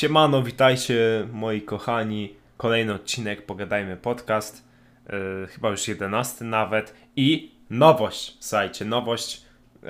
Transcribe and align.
Siemano, 0.00 0.42
witajcie 0.42 1.28
moi 1.32 1.62
kochani. 1.62 2.34
Kolejny 2.56 2.94
odcinek 2.94 3.46
Pogadajmy 3.46 3.96
Podcast. 3.96 4.64
Yy, 5.12 5.46
chyba 5.46 5.70
już 5.70 5.88
jedenasty 5.88 6.44
nawet. 6.44 6.94
I 7.16 7.54
nowość, 7.70 8.36
słuchajcie, 8.40 8.84
nowość. 8.84 9.42
Yy, 9.82 9.88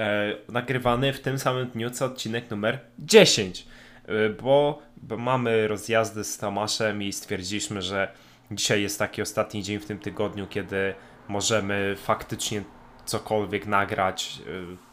nagrywany 0.48 1.12
w 1.12 1.20
tym 1.20 1.38
samym 1.38 1.66
dniu 1.70 1.90
co 1.90 2.04
odcinek 2.04 2.50
numer 2.50 2.78
10. 2.98 3.66
Yy, 4.08 4.36
bo, 4.42 4.82
bo 4.96 5.16
mamy 5.16 5.68
rozjazdy 5.68 6.24
z 6.24 6.38
Tomaszem 6.38 7.02
i 7.02 7.12
stwierdziliśmy, 7.12 7.82
że 7.82 8.12
dzisiaj 8.50 8.82
jest 8.82 8.98
taki 8.98 9.22
ostatni 9.22 9.62
dzień 9.62 9.78
w 9.78 9.86
tym 9.86 9.98
tygodniu, 9.98 10.46
kiedy 10.46 10.94
możemy 11.28 11.96
faktycznie 11.96 12.62
cokolwiek 13.04 13.66
nagrać. 13.66 14.38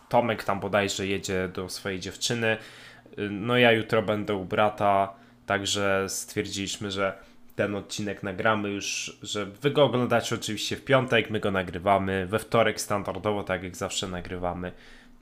Tomek 0.09 0.43
tam 0.43 0.59
bodajże 0.59 1.07
jedzie 1.07 1.49
do 1.53 1.69
swojej 1.69 1.99
dziewczyny. 1.99 2.57
No 3.29 3.57
ja 3.57 3.71
jutro 3.71 4.01
będę 4.01 4.35
u 4.35 4.45
brata, 4.45 5.13
także 5.45 6.05
stwierdziliśmy, 6.09 6.91
że 6.91 7.13
ten 7.55 7.75
odcinek 7.75 8.23
nagramy 8.23 8.69
już, 8.69 9.17
że 9.23 9.45
wy 9.45 9.71
go 9.71 9.83
oglądacie 9.83 10.35
oczywiście 10.35 10.75
w 10.75 10.83
piątek, 10.83 11.29
my 11.29 11.39
go 11.39 11.51
nagrywamy 11.51 12.27
we 12.27 12.39
wtorek 12.39 12.81
standardowo, 12.81 13.43
tak 13.43 13.63
jak 13.63 13.75
zawsze 13.75 14.07
nagrywamy 14.07 14.71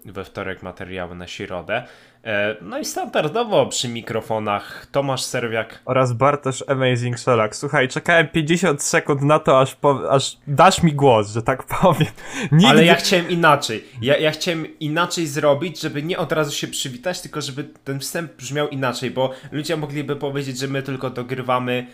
we 0.05 0.25
wtorek 0.25 0.63
materiały 0.63 1.15
na 1.15 1.27
środę. 1.27 1.83
E, 2.23 2.55
No 2.61 2.79
i 2.79 2.85
standardowo 2.85 3.65
przy 3.65 3.89
mikrofonach 3.89 4.85
Tomasz 4.91 5.23
Serwiak. 5.23 5.81
oraz 5.85 6.13
Bartosz 6.13 6.63
Amazing 6.67 7.19
Sherlock. 7.19 7.55
Słuchaj, 7.55 7.87
czekałem 7.87 8.27
50 8.27 8.83
sekund 8.83 9.21
na 9.21 9.39
to, 9.39 9.59
aż, 9.59 9.75
po, 9.75 10.11
aż 10.11 10.37
dasz 10.47 10.83
mi 10.83 10.93
głos, 10.93 11.33
że 11.33 11.41
tak 11.41 11.63
powiem. 11.63 12.07
Nigdy... 12.51 12.67
Ale 12.67 12.85
ja 12.85 12.95
chciałem 12.95 13.29
inaczej. 13.29 13.83
Ja, 14.01 14.17
ja 14.17 14.31
chciałem 14.31 14.79
inaczej 14.79 15.27
zrobić, 15.27 15.81
żeby 15.81 16.03
nie 16.03 16.17
od 16.17 16.31
razu 16.31 16.51
się 16.51 16.67
przywitać, 16.67 17.21
tylko 17.21 17.41
żeby 17.41 17.63
ten 17.83 17.99
wstęp 17.99 18.35
brzmiał 18.35 18.67
inaczej, 18.67 19.11
bo 19.11 19.31
ludzie 19.51 19.77
mogliby 19.77 20.15
powiedzieć, 20.15 20.59
że 20.59 20.67
my 20.67 20.83
tylko 20.83 21.09
dogrywamy, 21.09 21.87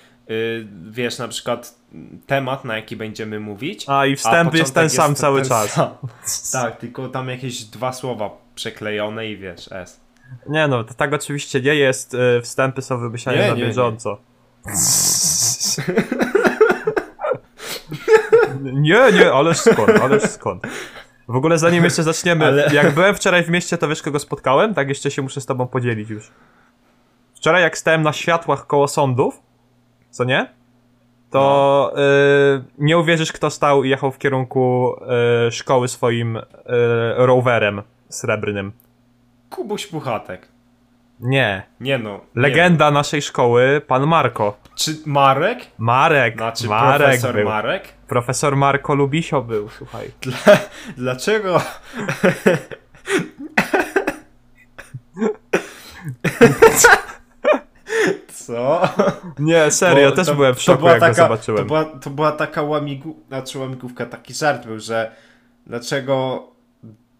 wiesz, 0.91 1.17
na 1.17 1.27
przykład 1.27 1.75
temat, 2.27 2.65
na 2.65 2.75
jaki 2.75 2.95
będziemy 2.95 3.39
mówić. 3.39 3.85
A, 3.87 4.05
i 4.05 4.15
wstęp 4.15 4.53
jest 4.53 4.73
ten 4.75 4.89
sam 4.89 5.15
cały 5.15 5.41
ten 5.41 5.49
czas. 5.49 5.71
sam. 5.73 6.61
Tak, 6.63 6.77
tylko 6.79 7.09
tam 7.09 7.29
jakieś 7.29 7.63
dwa 7.63 7.93
słowa 7.93 8.29
przeklejone 8.55 9.27
i 9.27 9.37
wiesz, 9.37 9.71
S. 9.71 9.99
Nie 10.49 10.67
no, 10.67 10.83
to 10.83 10.93
tak 10.93 11.13
oczywiście 11.13 11.61
nie 11.61 11.75
jest. 11.75 12.13
y, 12.13 12.41
Wstępy 12.41 12.81
są 12.81 12.97
wymyślane 12.99 13.37
Nie, 13.37 13.47
na 13.47 13.53
nie, 13.53 13.61
nie. 13.61 13.67
bieżąco. 13.67 14.17
Nie, 18.61 18.99
nie, 19.13 19.31
ależ 19.33 19.57
skąd, 19.57 19.89
ależ 20.01 20.23
skąd. 20.23 20.63
W 21.27 21.35
ogóle 21.35 21.57
zanim 21.57 21.83
jeszcze 21.83 22.03
zaczniemy, 22.03 22.45
Ale- 22.45 22.69
jak 22.73 22.93
byłem 22.93 23.15
wczoraj 23.15 23.43
w 23.43 23.49
mieście, 23.49 23.77
to 23.77 23.87
wiesz 23.87 24.01
kogo 24.01 24.19
spotkałem? 24.19 24.73
Tak 24.73 24.89
jeszcze 24.89 25.11
się 25.11 25.21
muszę 25.21 25.41
z 25.41 25.45
tobą 25.45 25.67
podzielić 25.67 26.09
już. 26.09 26.31
Wczoraj 27.35 27.61
jak 27.61 27.77
stałem 27.77 28.01
na 28.01 28.13
światłach 28.13 28.67
koło 28.67 28.87
sądów, 28.87 29.39
co 30.11 30.23
nie? 30.23 30.47
To 31.29 31.93
y, 32.57 32.63
nie 32.77 32.97
uwierzysz 32.97 33.31
kto 33.31 33.49
stał 33.49 33.83
i 33.83 33.89
jechał 33.89 34.11
w 34.11 34.17
kierunku 34.17 34.95
y, 35.47 35.51
szkoły 35.51 35.87
swoim 35.87 36.37
y, 36.37 36.41
rowerem 37.15 37.81
srebrnym. 38.09 38.71
Kubuś 39.49 39.87
Puchatek. 39.87 40.47
Nie. 41.19 41.63
Nie 41.79 41.97
no. 41.97 42.19
Legenda 42.35 42.91
naszej 42.91 43.21
szkoły, 43.21 43.81
pan 43.87 44.07
Marko. 44.07 44.57
Nie. 44.63 44.75
Czy 44.75 44.95
Marek? 45.05 45.59
Marek, 45.77 46.37
Znaczy 46.37 46.67
Marek 46.67 47.01
profesor 47.01 47.35
był. 47.35 47.45
Marek? 47.45 47.87
Profesor 48.07 48.55
Marko 48.55 48.95
Lubisio 48.95 49.41
był, 49.41 49.69
słuchaj. 49.69 50.11
Dla, 50.21 50.57
dlaczego? 50.97 51.61
Co? 58.45 58.81
Nie, 59.39 59.71
serio, 59.71 60.09
Bo 60.09 60.15
też 60.15 60.27
to- 60.27 60.35
byłem 60.35 60.55
w 60.55 60.61
szoku, 60.61 60.85
jak 60.87 60.99
taka, 60.99 61.07
go 61.11 61.15
zobaczyłem. 61.15 61.57
To 61.59 61.65
była, 61.65 61.85
to 61.85 62.09
była 62.09 62.31
taka 62.31 62.61
łamigu, 62.61 63.15
znaczy 63.27 63.59
łamigłówka, 63.59 64.05
taki 64.05 64.33
żart 64.33 64.65
był, 64.65 64.79
że 64.79 65.11
dlaczego 65.67 66.43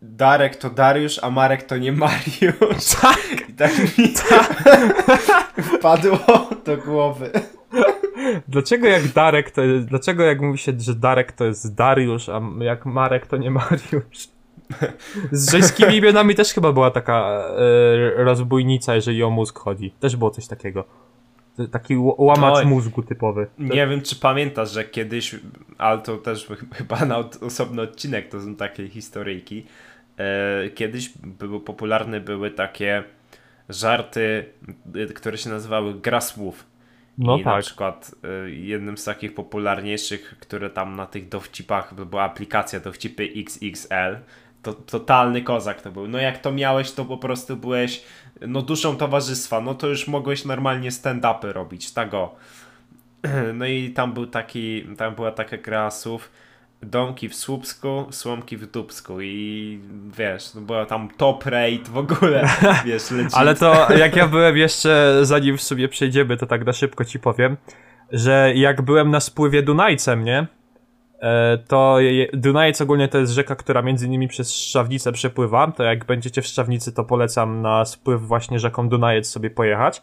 Darek 0.02 0.56
to 0.56 0.70
Dariusz, 0.70 1.20
a 1.24 1.30
Marek 1.30 1.64
to 1.64 1.78
nie 1.78 1.92
Mariusz. 1.92 2.86
Tak, 3.02 3.50
I 3.50 3.54
tak 3.54 3.78
mi 3.98 4.14
wpadło 5.78 6.20
do 6.66 6.78
głowy. 6.78 7.32
dlaczego 8.48 8.88
jak 8.88 9.08
Darek 9.08 9.52
to 9.52 9.62
jest, 9.62 9.88
dlaczego 9.88 10.24
jak 10.24 10.42
mówi 10.42 10.58
się, 10.58 10.72
że 10.80 10.96
Darek 10.96 11.32
to 11.32 11.46
jest 11.46 11.76
Dariusz, 11.76 12.30
a 12.30 12.42
jak 12.60 12.86
Marek 12.86 13.28
to 13.28 13.38
nie 13.38 13.52
Mariusz? 13.52 14.30
Z 15.32 15.52
żeńskimi 15.52 15.96
imionami 15.96 16.36
też 16.36 16.54
chyba 16.54 16.72
była 16.72 16.92
taka 16.92 17.44
e, 18.18 18.24
rozbójnica, 18.24 18.96
jeżeli 18.96 19.24
o 19.24 19.30
mózg 19.30 19.60
chodzi. 19.60 19.94
Też 20.00 20.16
było 20.16 20.32
coś 20.32 20.48
takiego. 20.48 20.84
Taki 21.72 21.96
łamacz 22.18 22.58
Oj. 22.58 22.66
mózgu 22.66 23.04
typowy. 23.04 23.48
Nie 23.60 23.88
wiem, 23.88 24.02
czy 24.02 24.16
pamiętasz, 24.16 24.72
że 24.72 24.84
kiedyś, 24.86 25.36
ale 25.78 26.00
to 26.00 26.18
też 26.18 26.46
ch- 26.48 26.76
chyba 26.78 27.06
na 27.06 27.18
osobny 27.42 27.82
odcinek, 27.82 28.30
to 28.30 28.42
są 28.42 28.56
takie 28.56 28.90
historyjki. 28.90 29.66
E, 30.18 30.70
kiedyś 30.70 31.10
były 31.24 31.60
popularne 31.60 32.20
były 32.20 32.52
takie 32.52 33.04
żarty, 33.70 34.46
y, 34.96 35.14
które 35.14 35.38
się 35.38 35.50
nazywały 35.50 35.94
gra 35.94 36.22
słów. 36.22 36.66
No 37.18 37.38
I 37.38 37.46
na 37.46 37.52
tak. 37.52 37.64
przykład 37.64 38.12
y, 38.46 38.52
jednym 38.52 38.98
z 38.98 39.04
takich 39.04 39.34
popularniejszych, 39.34 40.36
które 40.40 40.70
tam 40.70 40.96
na 40.96 41.06
tych 41.06 41.30
dowcipach, 41.30 42.06
była 42.06 42.24
aplikacja 42.24 42.80
dowcipy 42.80 43.30
XXL, 43.36 44.18
to 44.62 44.74
totalny 44.74 45.42
kozak 45.42 45.82
to 45.82 45.92
był. 45.92 46.08
No 46.08 46.18
jak 46.18 46.38
to 46.38 46.52
miałeś, 46.52 46.92
to 46.92 47.06
po 47.06 47.18
prostu 47.18 47.58
byłeś 47.58 48.04
no 48.48 48.62
duszą 48.62 48.98
towarzystwa, 48.98 49.62
no 49.62 49.76
to 49.76 49.88
już 49.88 50.08
mogłeś 50.08 50.46
normalnie 50.46 50.92
stand-upy 50.92 51.52
robić, 51.52 51.92
tak 51.92 52.14
o. 52.14 52.36
No 53.54 53.66
i 53.66 53.90
tam 53.90 54.14
był 54.14 54.28
taki, 54.28 54.86
tam 54.98 55.16
była 55.16 55.32
taka 55.32 55.58
gra 55.58 55.92
słów, 55.92 56.32
domki 56.84 57.30
w 57.30 57.36
Słupsku, 57.36 58.06
słomki 58.12 58.58
w 58.58 58.72
Dubsku 58.72 59.22
i 59.22 59.80
wiesz, 60.18 60.54
no 60.56 60.62
była 60.62 60.86
tam 60.86 61.10
top 61.18 61.46
rate 61.46 61.92
w 61.92 61.98
ogóle, 61.98 62.50
wiesz, 62.86 63.12
leci. 63.12 63.36
Ale 63.36 63.56
to 63.56 63.94
jak 63.94 64.16
ja 64.16 64.28
byłem 64.28 64.58
jeszcze, 64.58 65.20
zanim 65.22 65.58
w 65.58 65.62
sobie 65.62 65.90
przejdziemy, 65.90 66.38
to 66.38 66.46
tak 66.46 66.66
na 66.66 66.74
szybko 66.74 67.06
ci 67.06 67.20
powiem, 67.20 67.58
że 68.12 68.54
jak 68.56 68.82
byłem 68.82 69.12
na 69.12 69.20
spływie 69.20 69.64
Dunajcem, 69.64 70.24
nie? 70.24 70.48
E, 71.22 71.58
To 71.68 72.00
je- 72.00 72.28
Dunajec 72.34 72.82
ogólnie 72.82 73.08
to 73.08 73.18
jest 73.18 73.32
rzeka, 73.34 73.56
która 73.56 73.82
między 73.82 74.08
innymi 74.08 74.28
przez 74.28 74.56
Szczawnicę 74.56 75.12
przepływa. 75.12 75.72
To 75.72 75.84
jak 75.84 76.06
będziecie 76.06 76.42
w 76.42 76.46
Szczawnicy, 76.48 76.94
to 76.94 77.04
polecam 77.04 77.62
na 77.62 77.86
spływ 77.86 78.22
właśnie 78.22 78.60
rzeką 78.60 78.90
Dunajec 78.90 79.30
sobie 79.30 79.50
pojechać. 79.50 80.02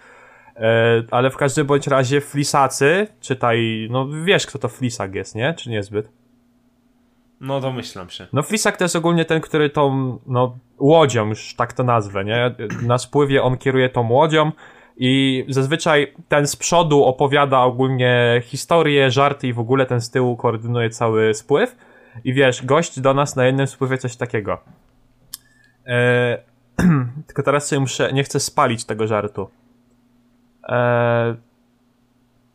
E, 0.57 1.03
Ale 1.11 1.31
w 1.31 1.37
każdym 1.37 1.67
bądź 1.67 1.87
razie 1.87 2.21
flisacy, 2.21 3.07
czytaj, 3.21 3.89
no 3.91 4.09
wiesz 4.25 4.47
kto 4.47 4.59
to 4.59 4.69
flisak 4.69 5.15
jest, 5.15 5.35
nie? 5.35 5.55
Czy 5.55 5.71
niezbyt? 5.71 6.09
No 7.41 7.61
domyślam 7.61 8.11
się. 8.11 8.27
No 8.33 8.43
Flisak 8.43 8.77
to 8.77 8.85
jest 8.85 8.97
ogólnie 8.97 9.25
ten, 9.25 9.41
który 9.41 9.71
tą, 9.71 10.19
no, 10.27 10.59
łodzią, 10.79 11.29
już 11.29 11.55
tak 11.55 11.73
to 11.73 11.85
nazwę, 11.85 12.25
nie? 12.25 12.55
Na 12.83 12.99
spływie 12.99 13.43
on 13.43 13.57
kieruje 13.57 13.89
tą 13.89 14.09
łodzią 14.13 14.53
i 14.99 15.45
zazwyczaj 15.49 16.13
ten 16.29 16.47
z 16.47 16.57
przodu 16.57 17.05
opowiada 17.05 17.61
ogólnie 17.61 18.43
historię, 18.45 19.11
żarty 19.11 19.49
i 19.49 19.53
w 19.53 19.59
ogóle 19.59 19.87
ten 19.87 20.01
z 20.01 20.11
tyłu 20.11 20.37
koordynuje 20.37 20.91
cały 20.91 21.35
spływ. 21.35 21.77
I 22.25 22.33
wiesz, 22.33 22.65
gość 22.67 23.01
do 23.01 23.15
nas 23.15 23.37
na 23.37 23.47
jednym 23.47 23.67
spływie 23.67 23.99
coś 23.99 24.17
takiego. 24.17 24.59
Eee, 25.87 26.39
tylko 27.27 27.43
teraz 27.43 27.69
sobie 27.69 27.81
muszę, 27.81 28.13
nie 28.13 28.25
chcę 28.25 28.41
spalić 28.41 28.85
tego 28.85 29.07
żartu. 29.07 29.51
Eee, 30.69 31.35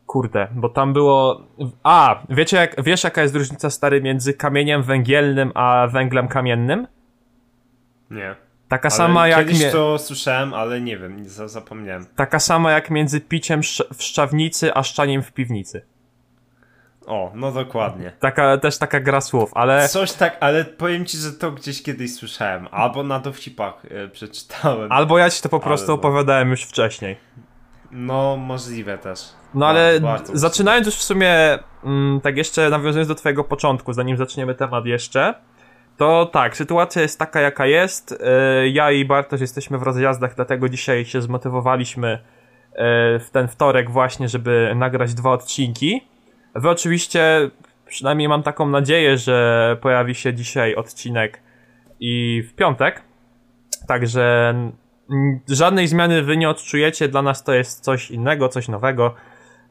Kurde, 0.06 0.48
bo 0.54 0.68
tam 0.68 0.92
było. 0.92 1.42
A, 1.82 2.22
wiecie, 2.30 2.56
jak, 2.56 2.82
wiesz, 2.82 3.04
jaka 3.04 3.22
jest 3.22 3.34
różnica 3.34 3.70
stary 3.70 4.02
między 4.02 4.34
kamieniem 4.34 4.82
węgielnym 4.82 5.52
a 5.54 5.86
węglem 5.92 6.28
kamiennym? 6.28 6.86
Nie. 8.10 8.34
Taka 8.74 8.88
Ale 8.88 8.96
sama 8.96 9.28
jak. 9.28 9.46
Kiedyś 9.46 9.72
to 9.72 9.98
słyszałem, 9.98 10.54
ale 10.54 10.80
nie 10.80 10.98
wiem, 10.98 11.28
zapomniałem. 11.28 12.06
Taka 12.16 12.38
sama 12.38 12.72
jak 12.72 12.90
między 12.90 13.20
piciem 13.20 13.60
w 13.94 14.02
szczawnicy 14.02 14.74
a 14.74 14.82
szczaniem 14.82 15.22
w 15.22 15.32
piwnicy. 15.32 15.82
O, 17.06 17.32
no 17.34 17.52
dokładnie. 17.52 18.12
Taka, 18.20 18.58
też 18.58 18.78
taka 18.78 19.00
gra 19.00 19.20
słów, 19.20 19.50
ale. 19.54 19.88
Coś 19.88 20.12
tak, 20.12 20.36
ale 20.40 20.64
powiem 20.64 21.06
ci, 21.06 21.18
że 21.18 21.32
to 21.32 21.52
gdzieś 21.52 21.82
kiedyś 21.82 22.14
słyszałem. 22.14 22.68
Albo 22.70 23.02
na 23.02 23.18
dowcipach 23.18 23.74
e, 23.90 24.08
przeczytałem. 24.08 24.92
Albo 24.92 25.18
ja 25.18 25.30
ci 25.30 25.42
to 25.42 25.48
po 25.48 25.60
prostu 25.60 25.92
Ale 25.92 25.96
no. 25.96 26.08
opowiadałem 26.08 26.50
już 26.50 26.62
wcześniej. 26.62 27.16
No, 27.90 28.36
możliwe 28.36 28.98
też. 28.98 29.20
No 29.54 29.66
ale 29.66 30.00
Bardzo, 30.00 30.06
bardzo 30.06 30.36
zaczynając 30.38 30.86
już 30.86 30.96
w 30.96 31.02
sumie, 31.02 31.58
mm, 31.84 32.20
tak 32.20 32.36
jeszcze 32.36 32.70
nawiązując 32.70 33.08
do 33.08 33.14
twojego 33.14 33.44
początku, 33.44 33.92
zanim 33.92 34.16
zaczniemy 34.16 34.54
temat 34.54 34.86
jeszcze, 34.86 35.34
to 35.96 36.26
tak, 36.26 36.56
sytuacja 36.56 37.02
jest 37.02 37.18
taka 37.18 37.40
jaka 37.40 37.66
jest. 37.66 38.18
E, 38.20 38.68
Ja 38.68 38.90
i 38.90 39.04
Bartosz 39.04 39.40
jesteśmy 39.40 39.78
w 39.78 39.82
rozjazdach, 39.82 40.34
dlatego 40.34 40.68
dzisiaj 40.68 41.04
się 41.04 41.22
zmotywowaliśmy 41.22 42.08
e, 42.08 42.18
w 43.18 43.30
ten 43.32 43.48
wtorek 43.48 43.90
właśnie, 43.90 44.28
żeby 44.28 44.72
nagrać 44.76 45.14
dwa 45.14 45.30
odcinki. 45.32 46.04
Wy 46.54 46.70
oczywiście, 46.70 47.50
przynajmniej 47.86 48.28
mam 48.28 48.42
taką 48.42 48.68
nadzieję, 48.68 49.18
że 49.18 49.76
pojawi 49.80 50.14
się 50.14 50.34
dzisiaj 50.34 50.74
odcinek 50.74 51.40
i 52.00 52.42
w 52.48 52.54
piątek. 52.54 53.02
Także 53.88 54.54
żadnej 55.48 55.88
zmiany 55.88 56.22
wy 56.22 56.36
nie 56.36 56.48
odczujecie, 56.48 57.08
dla 57.08 57.22
nas 57.22 57.44
to 57.44 57.54
jest 57.54 57.84
coś 57.84 58.10
innego, 58.10 58.48
coś 58.48 58.68
nowego. 58.68 59.14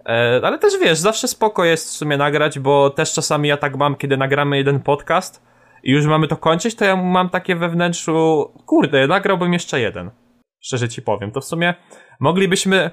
E, 0.06 0.42
ale 0.44 0.60
też 0.60 0.74
wiesz, 0.82 0.98
zawsze 0.98 1.28
spoko 1.28 1.66
jest 1.66 1.88
w 1.88 1.92
sumie 1.92 2.18
nagrać, 2.18 2.60
bo 2.60 2.90
też 2.90 3.14
czasami 3.14 3.50
ja 3.50 3.58
tak 3.58 3.78
mam, 3.78 3.96
kiedy 3.96 4.18
nagramy 4.18 4.58
jeden 4.58 4.80
podcast 4.80 5.53
i 5.84 5.92
już 5.92 6.06
mamy 6.06 6.28
to 6.28 6.38
kończyć, 6.38 6.76
to 6.76 6.86
ja 6.86 6.96
mam 6.96 7.30
takie 7.30 7.56
we 7.56 7.70
wnętrzu, 7.70 8.52
kurde, 8.66 9.08
nagrałbym 9.08 9.54
jeszcze 9.54 9.80
jeden. 9.80 10.12
Szczerze 10.60 10.90
ci 10.90 11.02
powiem, 11.02 11.32
to 11.32 11.42
w 11.42 11.46
sumie 11.46 11.74
moglibyśmy, 12.20 12.92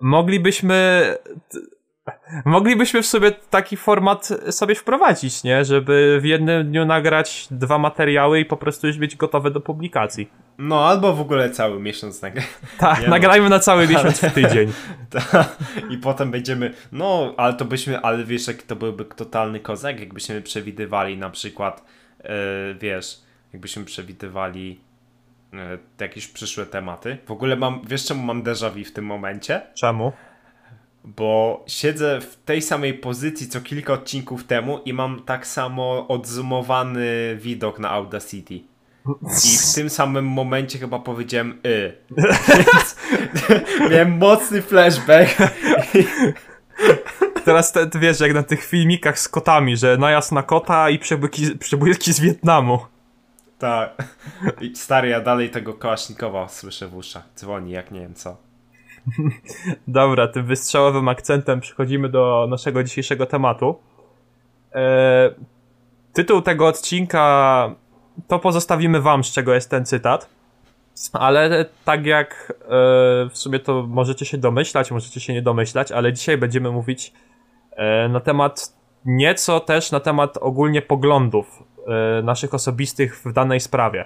moglibyśmy 0.00 1.04
Moglibyśmy 2.44 3.02
w 3.02 3.06
sobie 3.06 3.30
taki 3.30 3.76
format 3.76 4.28
sobie 4.50 4.74
wprowadzić, 4.74 5.44
nie? 5.44 5.64
Żeby 5.64 6.18
w 6.22 6.24
jednym 6.24 6.66
dniu 6.70 6.84
nagrać 6.84 7.46
dwa 7.50 7.78
materiały 7.78 8.40
i 8.40 8.44
po 8.44 8.56
prostu 8.56 8.86
już 8.86 8.98
być 8.98 9.16
gotowe 9.16 9.50
do 9.50 9.60
publikacji. 9.60 10.30
No, 10.58 10.88
albo 10.88 11.12
w 11.12 11.20
ogóle 11.20 11.50
cały 11.50 11.80
miesiąc 11.80 12.22
nagrać. 12.22 12.46
Tak, 12.78 13.08
nagrajmy 13.08 13.48
na 13.48 13.58
cały 13.58 13.88
miesiąc 13.92 14.20
w 14.20 14.32
tydzień. 14.32 14.72
Ta, 15.10 15.44
I 15.90 15.98
potem 15.98 16.30
będziemy, 16.30 16.74
no, 16.92 17.34
ale 17.36 17.54
to 17.54 17.64
byśmy, 17.64 18.00
ale 18.00 18.24
wiesz, 18.24 18.48
jaki 18.48 18.62
to 18.62 18.76
byłby 18.76 19.04
totalny 19.04 19.60
kozak, 19.60 20.00
jakbyśmy 20.00 20.42
przewidywali 20.42 21.18
na 21.18 21.30
przykład, 21.30 21.84
wiesz, 22.80 23.20
jakbyśmy 23.52 23.84
przewidywali 23.84 24.80
yy, 25.52 25.58
jakieś 26.00 26.28
przyszłe 26.28 26.66
tematy. 26.66 27.18
W 27.26 27.30
ogóle 27.30 27.56
mam, 27.56 27.80
wiesz 27.86 28.04
czemu 28.04 28.22
mam 28.22 28.42
déjà 28.42 28.70
vu 28.70 28.84
w 28.84 28.92
tym 28.92 29.04
momencie? 29.04 29.62
Czemu? 29.74 30.12
bo 31.04 31.64
siedzę 31.66 32.20
w 32.20 32.36
tej 32.36 32.62
samej 32.62 32.94
pozycji 32.94 33.48
co 33.48 33.60
kilka 33.60 33.92
odcinków 33.92 34.44
temu 34.44 34.78
i 34.84 34.92
mam 34.92 35.22
tak 35.22 35.46
samo 35.46 36.08
odzumowany 36.08 37.36
widok 37.40 37.78
na 37.78 37.90
Audacity. 37.90 38.54
I 39.44 39.58
w 39.58 39.74
tym 39.74 39.90
samym 39.90 40.26
momencie 40.26 40.78
chyba 40.78 40.98
powiedziałem 40.98 41.58
y. 41.66 41.96
Więc 42.48 42.96
miałem 43.90 44.18
mocny 44.18 44.62
flashback. 44.62 45.36
Teraz 47.44 47.72
te, 47.72 47.90
wiesz, 47.94 48.20
jak 48.20 48.34
na 48.34 48.42
tych 48.42 48.64
filmikach 48.64 49.18
z 49.18 49.28
kotami, 49.28 49.76
że 49.76 49.96
najazd 49.96 50.32
na 50.32 50.42
kota 50.42 50.90
i 50.90 50.98
przebłyski, 50.98 51.58
przebłyski 51.58 52.12
z 52.12 52.20
Wietnamu. 52.20 52.78
Tak. 53.58 53.94
Stary, 54.74 55.08
ja 55.08 55.20
dalej 55.20 55.50
tego 55.50 55.74
Kołasznikowa 55.74 56.48
słyszę 56.48 56.88
w 56.88 56.96
uszach. 56.96 57.24
Dzwoni, 57.36 57.70
jak 57.70 57.90
nie 57.90 58.00
wiem 58.00 58.14
co. 58.14 58.36
Dobra, 59.88 60.28
tym 60.28 60.46
wystrzałowym 60.46 61.08
akcentem 61.08 61.60
przechodzimy 61.60 62.08
do 62.08 62.46
naszego 62.50 62.84
dzisiejszego 62.84 63.26
tematu. 63.26 63.78
E, 64.74 65.30
tytuł 66.12 66.42
tego 66.42 66.66
odcinka 66.66 67.74
to 68.28 68.38
pozostawimy 68.38 69.00
wam, 69.00 69.24
z 69.24 69.32
czego 69.32 69.54
jest 69.54 69.70
ten 69.70 69.86
cytat. 69.86 70.28
Ale 71.12 71.64
tak 71.84 72.06
jak 72.06 72.52
e, 72.52 72.66
w 73.30 73.38
sumie 73.38 73.58
to 73.58 73.86
możecie 73.88 74.24
się 74.24 74.38
domyślać, 74.38 74.90
możecie 74.90 75.20
się 75.20 75.32
nie 75.32 75.42
domyślać, 75.42 75.92
ale 75.92 76.12
dzisiaj 76.12 76.38
będziemy 76.38 76.70
mówić 76.70 77.12
na 78.08 78.20
temat 78.20 78.72
nieco 79.04 79.60
też 79.60 79.92
na 79.92 80.00
temat 80.00 80.38
ogólnie 80.40 80.82
poglądów 80.82 81.62
e, 81.86 82.22
naszych 82.22 82.54
osobistych 82.54 83.16
w 83.24 83.32
danej 83.32 83.60
sprawie. 83.60 84.04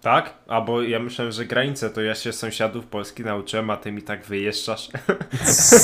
Tak? 0.00 0.34
Albo 0.48 0.82
ja 0.82 0.98
myślałem, 0.98 1.32
że 1.32 1.44
granice 1.44 1.90
to 1.90 2.02
ja 2.02 2.14
się 2.14 2.32
sąsiadów 2.32 2.86
Polski 2.86 3.24
nauczyłem, 3.24 3.70
a 3.70 3.76
ty 3.76 3.92
mi 3.92 4.02
tak 4.02 4.24
wyjeżdżasz. 4.24 4.88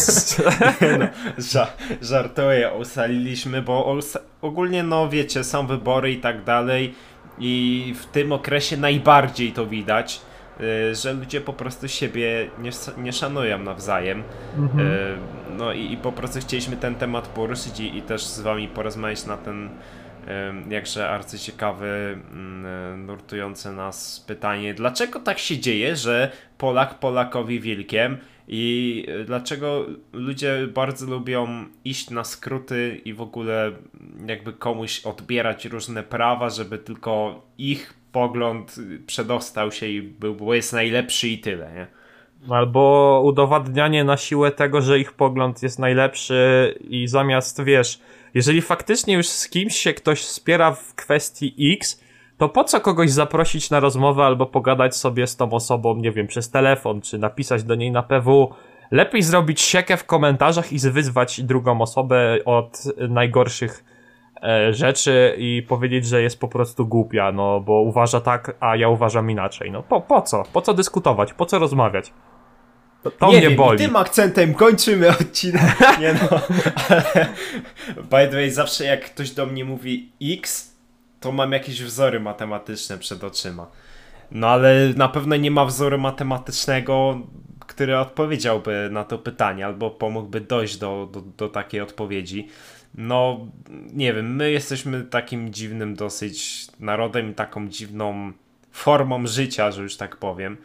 no, 0.99 1.07
ża 1.39 1.67
żartuję, 2.03 2.71
ustaliliśmy, 2.73 3.63
bo 3.63 3.99
ogólnie 4.43 4.83
no 4.83 5.09
wiecie, 5.09 5.45
są 5.45 5.67
wybory 5.67 6.13
i 6.13 6.17
tak 6.17 6.45
dalej 6.45 6.95
i 7.39 7.95
w 7.99 8.07
tym 8.07 8.33
okresie 8.33 8.77
najbardziej 8.77 9.53
to 9.53 9.67
widać, 9.67 10.21
y, 10.61 10.95
że 10.95 11.13
ludzie 11.13 11.41
po 11.41 11.53
prostu 11.53 11.89
siebie 11.89 12.51
nie, 12.59 12.71
nie 12.99 13.13
szanują 13.13 13.59
nawzajem. 13.59 14.23
Mhm. 14.59 14.87
Y, 14.87 15.40
no 15.61 15.73
i, 15.73 15.93
i, 15.93 15.97
po 15.97 16.13
prostu 16.13 16.41
chcieliśmy 16.41 16.77
ten 16.77 16.95
temat 16.95 17.29
poruszyć 17.29 17.81
i, 17.81 17.97
i 17.97 18.03
też 18.03 18.25
z 18.25 18.41
wami 18.41 18.69
porozmawiać 18.69 19.27
na 19.27 19.37
ten 19.37 19.71
jakże 20.69 21.09
arcyciekawy, 21.09 22.19
mm, 22.33 22.67
e, 22.67 22.97
nurtujące 22.97 23.73
nas 23.73 24.25
pytanie, 24.27 24.75
dlaczego 24.75 25.21
tak 25.21 25.39
się 25.39 25.59
dzieje, 25.59 25.97
że 25.97 26.33
Polak 26.59 26.99
Polakowi 26.99 27.61
wilkiem 27.61 28.17
i 28.49 29.07
e, 29.09 29.25
dlaczego 29.25 29.87
ludzie 30.13 30.67
bardzo 30.75 31.07
lubią 31.07 31.67
iść 31.85 32.11
na 32.11 32.25
skróty 32.25 33.01
i 33.05 33.15
w 33.15 33.21
ogóle 33.21 33.73
jakby 34.27 34.53
komuś 34.53 35.01
odbierać 35.01 35.65
różne 35.65 36.03
prawa, 36.03 36.51
żeby 36.51 36.79
tylko 36.79 37.43
ich 37.59 37.95
pogląd 38.13 38.77
przedostał 39.07 39.73
się 39.73 39.87
i 39.87 40.03
był, 40.03 40.35
bo 40.35 40.55
jest 40.55 40.73
najlepszy 40.73 41.29
i 41.29 41.39
tyle, 41.39 41.73
nie? 41.75 42.00
Albo 42.49 43.23
udowadnianie 43.25 44.05
na 44.05 44.17
siłę 44.17 44.51
tego, 44.51 44.81
że 44.81 44.99
ich 44.99 45.13
pogląd 45.13 45.63
jest 45.63 45.79
najlepszy 45.79 46.75
i 46.81 47.09
zamiast, 47.09 47.65
wiesz, 47.65 48.01
jeżeli 48.35 48.63
faktycznie 48.63 49.15
już 49.15 49.29
z 49.29 49.49
kimś 49.49 49.77
się 49.77 49.93
ktoś 49.93 50.25
spiera 50.25 50.73
w 50.73 50.95
kwestii 50.95 51.75
X, 51.75 52.05
to 52.39 52.49
po 52.49 52.65
co 52.65 52.81
kogoś 52.81 53.11
zaprosić 53.11 53.71
na 53.71 53.81
rozmowę 53.81 54.25
albo 54.25 54.47
pogadać 54.47 54.97
sobie 54.97 55.27
z 55.27 55.37
tą 55.37 55.53
osobą, 55.53 55.97
nie 55.97 56.13
wiem, 56.13 56.27
przez 56.27 56.51
telefon, 56.51 57.01
czy 57.01 57.19
napisać 57.19 57.65
do 57.65 57.75
niej 57.75 57.91
na 57.91 58.03
PW. 58.03 58.51
Lepiej 58.91 59.23
zrobić 59.23 59.61
siekę 59.61 59.97
w 59.97 60.05
komentarzach 60.05 60.73
i 60.73 60.79
wyzwać 60.79 61.41
drugą 61.41 61.81
osobę 61.81 62.39
od 62.45 62.83
najgorszych 63.09 63.85
e, 64.43 64.73
rzeczy 64.73 65.35
i 65.39 65.63
powiedzieć, 65.69 66.07
że 66.07 66.23
jest 66.23 66.41
po 66.41 66.49
prostu 66.49 66.87
głupia, 66.87 67.33
no 67.33 67.61
bo 67.61 67.81
uważa 67.81 68.21
tak, 68.21 68.57
a 68.61 68.77
ja 68.77 68.89
uważam 68.89 69.31
inaczej. 69.31 69.71
No 69.71 69.83
po, 69.83 70.01
po 70.01 70.23
co? 70.23 70.43
Po 70.53 70.61
co 70.61 70.75
dyskutować? 70.75 71.33
Po 71.33 71.47
co 71.47 71.59
rozmawiać? 71.59 72.13
To, 73.03 73.27
nie 73.27 73.39
mnie 73.39 73.49
wiem, 73.49 73.57
boli. 73.57 73.79
tym 73.79 73.97
akcentem 73.97 74.55
kończymy 74.55 75.09
odcinek. 75.09 75.63
Nie 76.01 76.13
no, 76.13 76.41
ale 76.89 77.29
by 77.97 78.29
the 78.29 78.31
way, 78.31 78.51
zawsze 78.51 78.85
jak 78.85 79.05
ktoś 79.05 79.31
do 79.31 79.47
mnie 79.47 79.65
mówi 79.65 80.13
X, 80.23 80.75
to 81.21 81.33
mam 81.33 81.53
jakieś 81.53 81.83
wzory 81.83 82.21
matematyczne 82.21 82.99
przed 82.99 83.25
oczyma. 83.25 83.67
No 84.31 84.49
ale 84.49 84.89
na 84.97 85.09
pewno 85.09 85.37
nie 85.37 85.51
ma 85.51 85.65
wzoru 85.65 85.99
matematycznego, 85.99 87.21
który 87.67 87.99
odpowiedziałby 87.99 88.89
na 88.93 89.05
to 89.05 89.19
pytanie, 89.19 89.67
albo 89.67 89.91
pomógłby 89.91 90.41
dojść 90.41 90.77
do, 90.77 91.09
do, 91.13 91.21
do 91.21 91.49
takiej 91.49 91.81
odpowiedzi. 91.81 92.49
No, 92.95 93.47
nie 93.93 94.15
wiem, 94.15 94.37
my 94.37 94.51
jesteśmy 94.51 95.03
takim 95.03 95.53
dziwnym 95.53 95.95
dosyć 95.95 96.67
narodem 96.81 97.31
i 97.31 97.35
taką 97.35 97.69
dziwną 97.69 98.33
formą 98.73 99.27
życia, 99.27 99.71
że 99.71 99.83
już 99.83 99.97
tak 99.97 100.17
powiem 100.17 100.57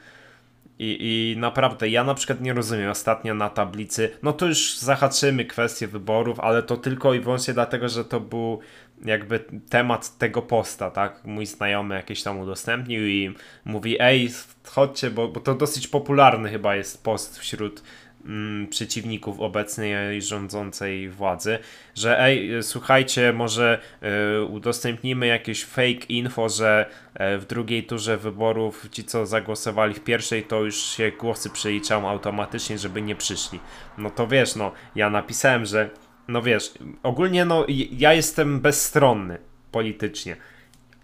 i, 0.79 0.97
I 0.99 1.39
naprawdę 1.39 1.89
ja 1.89 2.03
na 2.03 2.13
przykład 2.13 2.41
nie 2.41 2.53
rozumiem 2.53 2.89
ostatnio 2.89 3.33
na 3.33 3.49
tablicy, 3.49 4.09
no 4.23 4.33
to 4.33 4.45
już 4.45 4.77
zahaczymy 4.77 5.45
kwestię 5.45 5.87
wyborów, 5.87 6.39
ale 6.39 6.63
to 6.63 6.77
tylko 6.77 7.13
i 7.13 7.19
wyłącznie 7.19 7.53
dlatego, 7.53 7.89
że 7.89 8.05
to 8.05 8.19
był 8.19 8.59
jakby 9.05 9.39
temat 9.69 10.17
tego 10.17 10.41
posta, 10.41 10.91
tak? 10.91 11.25
Mój 11.25 11.45
znajomy 11.45 11.95
jakieś 11.95 12.23
tam 12.23 12.39
udostępnił 12.39 13.07
i 13.07 13.35
mówi, 13.65 13.95
ej, 13.99 14.29
chodźcie, 14.65 15.11
bo, 15.11 15.27
bo 15.27 15.39
to 15.39 15.55
dosyć 15.55 15.87
popularny 15.87 16.49
chyba 16.49 16.75
jest 16.75 17.03
post 17.03 17.39
wśród 17.39 17.83
przeciwników 18.69 19.39
obecnej 19.39 20.21
rządzącej 20.21 21.09
władzy, 21.09 21.59
że 21.95 22.19
ej, 22.19 22.63
słuchajcie, 22.63 23.33
może 23.33 23.79
y, 24.39 24.43
udostępnimy 24.43 25.27
jakieś 25.27 25.65
fake 25.65 26.05
info, 26.09 26.49
że 26.49 26.85
y, 27.35 27.37
w 27.37 27.45
drugiej 27.45 27.83
turze 27.83 28.17
wyborów 28.17 28.87
ci, 28.91 29.03
co 29.03 29.25
zagłosowali 29.25 29.93
w 29.93 30.03
pierwszej, 30.03 30.43
to 30.43 30.61
już 30.61 30.75
się 30.75 31.11
głosy 31.11 31.49
przeliczą 31.49 32.09
automatycznie, 32.09 32.77
żeby 32.77 33.01
nie 33.01 33.15
przyszli. 33.15 33.59
No 33.97 34.09
to 34.09 34.27
wiesz, 34.27 34.55
no, 34.55 34.71
ja 34.95 35.09
napisałem, 35.09 35.65
że 35.65 35.89
no 36.27 36.41
wiesz, 36.41 36.73
ogólnie 37.03 37.45
no, 37.45 37.65
ja 37.91 38.13
jestem 38.13 38.59
bezstronny 38.59 39.37
politycznie, 39.71 40.35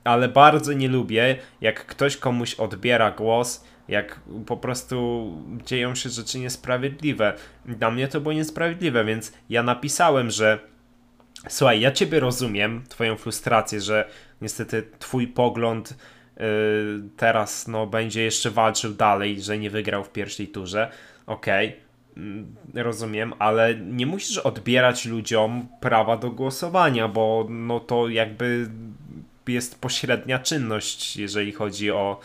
ale 0.04 0.28
bardzo 0.28 0.74
nie 0.74 0.88
lubię, 0.88 1.38
jak 1.62 1.86
ktoś 1.86 2.18
komuś 2.18 2.56
odbiera 2.56 3.12
głos, 3.12 3.66
jak 3.92 4.20
po 4.46 4.58
prostu 4.58 5.28
dzieją 5.66 5.96
się 5.96 6.10
rzeczy 6.10 6.40
niesprawiedliwe. 6.40 7.34
Dla 7.66 7.92
mnie 7.92 8.08
to 8.08 8.22
było 8.22 8.34
niesprawiedliwe, 8.34 9.06
więc 9.06 9.34
ja 9.50 9.64
napisałem, 9.64 10.30
że 10.30 10.60
słuchaj, 11.50 11.80
ja 11.80 11.92
ciebie 11.92 12.20
rozumiem, 12.20 12.84
twoją 12.90 13.16
frustrację, 13.18 13.82
że 13.82 14.10
niestety 14.42 14.84
twój 15.00 15.28
pogląd 15.28 15.98
yy, 16.38 16.44
teraz 17.18 17.68
no, 17.68 17.88
będzie 17.88 18.24
jeszcze 18.24 18.52
walczył 18.52 18.94
dalej, 18.94 19.42
że 19.42 19.58
nie 19.58 19.70
wygrał 19.70 20.04
w 20.04 20.12
pierwszej 20.12 20.48
turze. 20.48 20.92
Okej, 21.28 21.68
okay 21.68 21.80
mm, 22.18 22.56
rozumiem, 22.74 23.34
ale 23.40 23.76
nie 23.76 24.06
musisz 24.06 24.38
odbierać 24.38 25.06
ludziom 25.06 25.68
prawa 25.80 26.18
do 26.18 26.32
głosowania, 26.32 27.08
bo 27.08 27.48
no 27.50 27.80
to 27.80 28.10
jakby 28.10 28.70
jest 29.48 29.82
pośrednia 29.82 30.40
czynność, 30.40 31.18
jeżeli 31.18 31.52
chodzi 31.52 31.92
o 31.92 32.20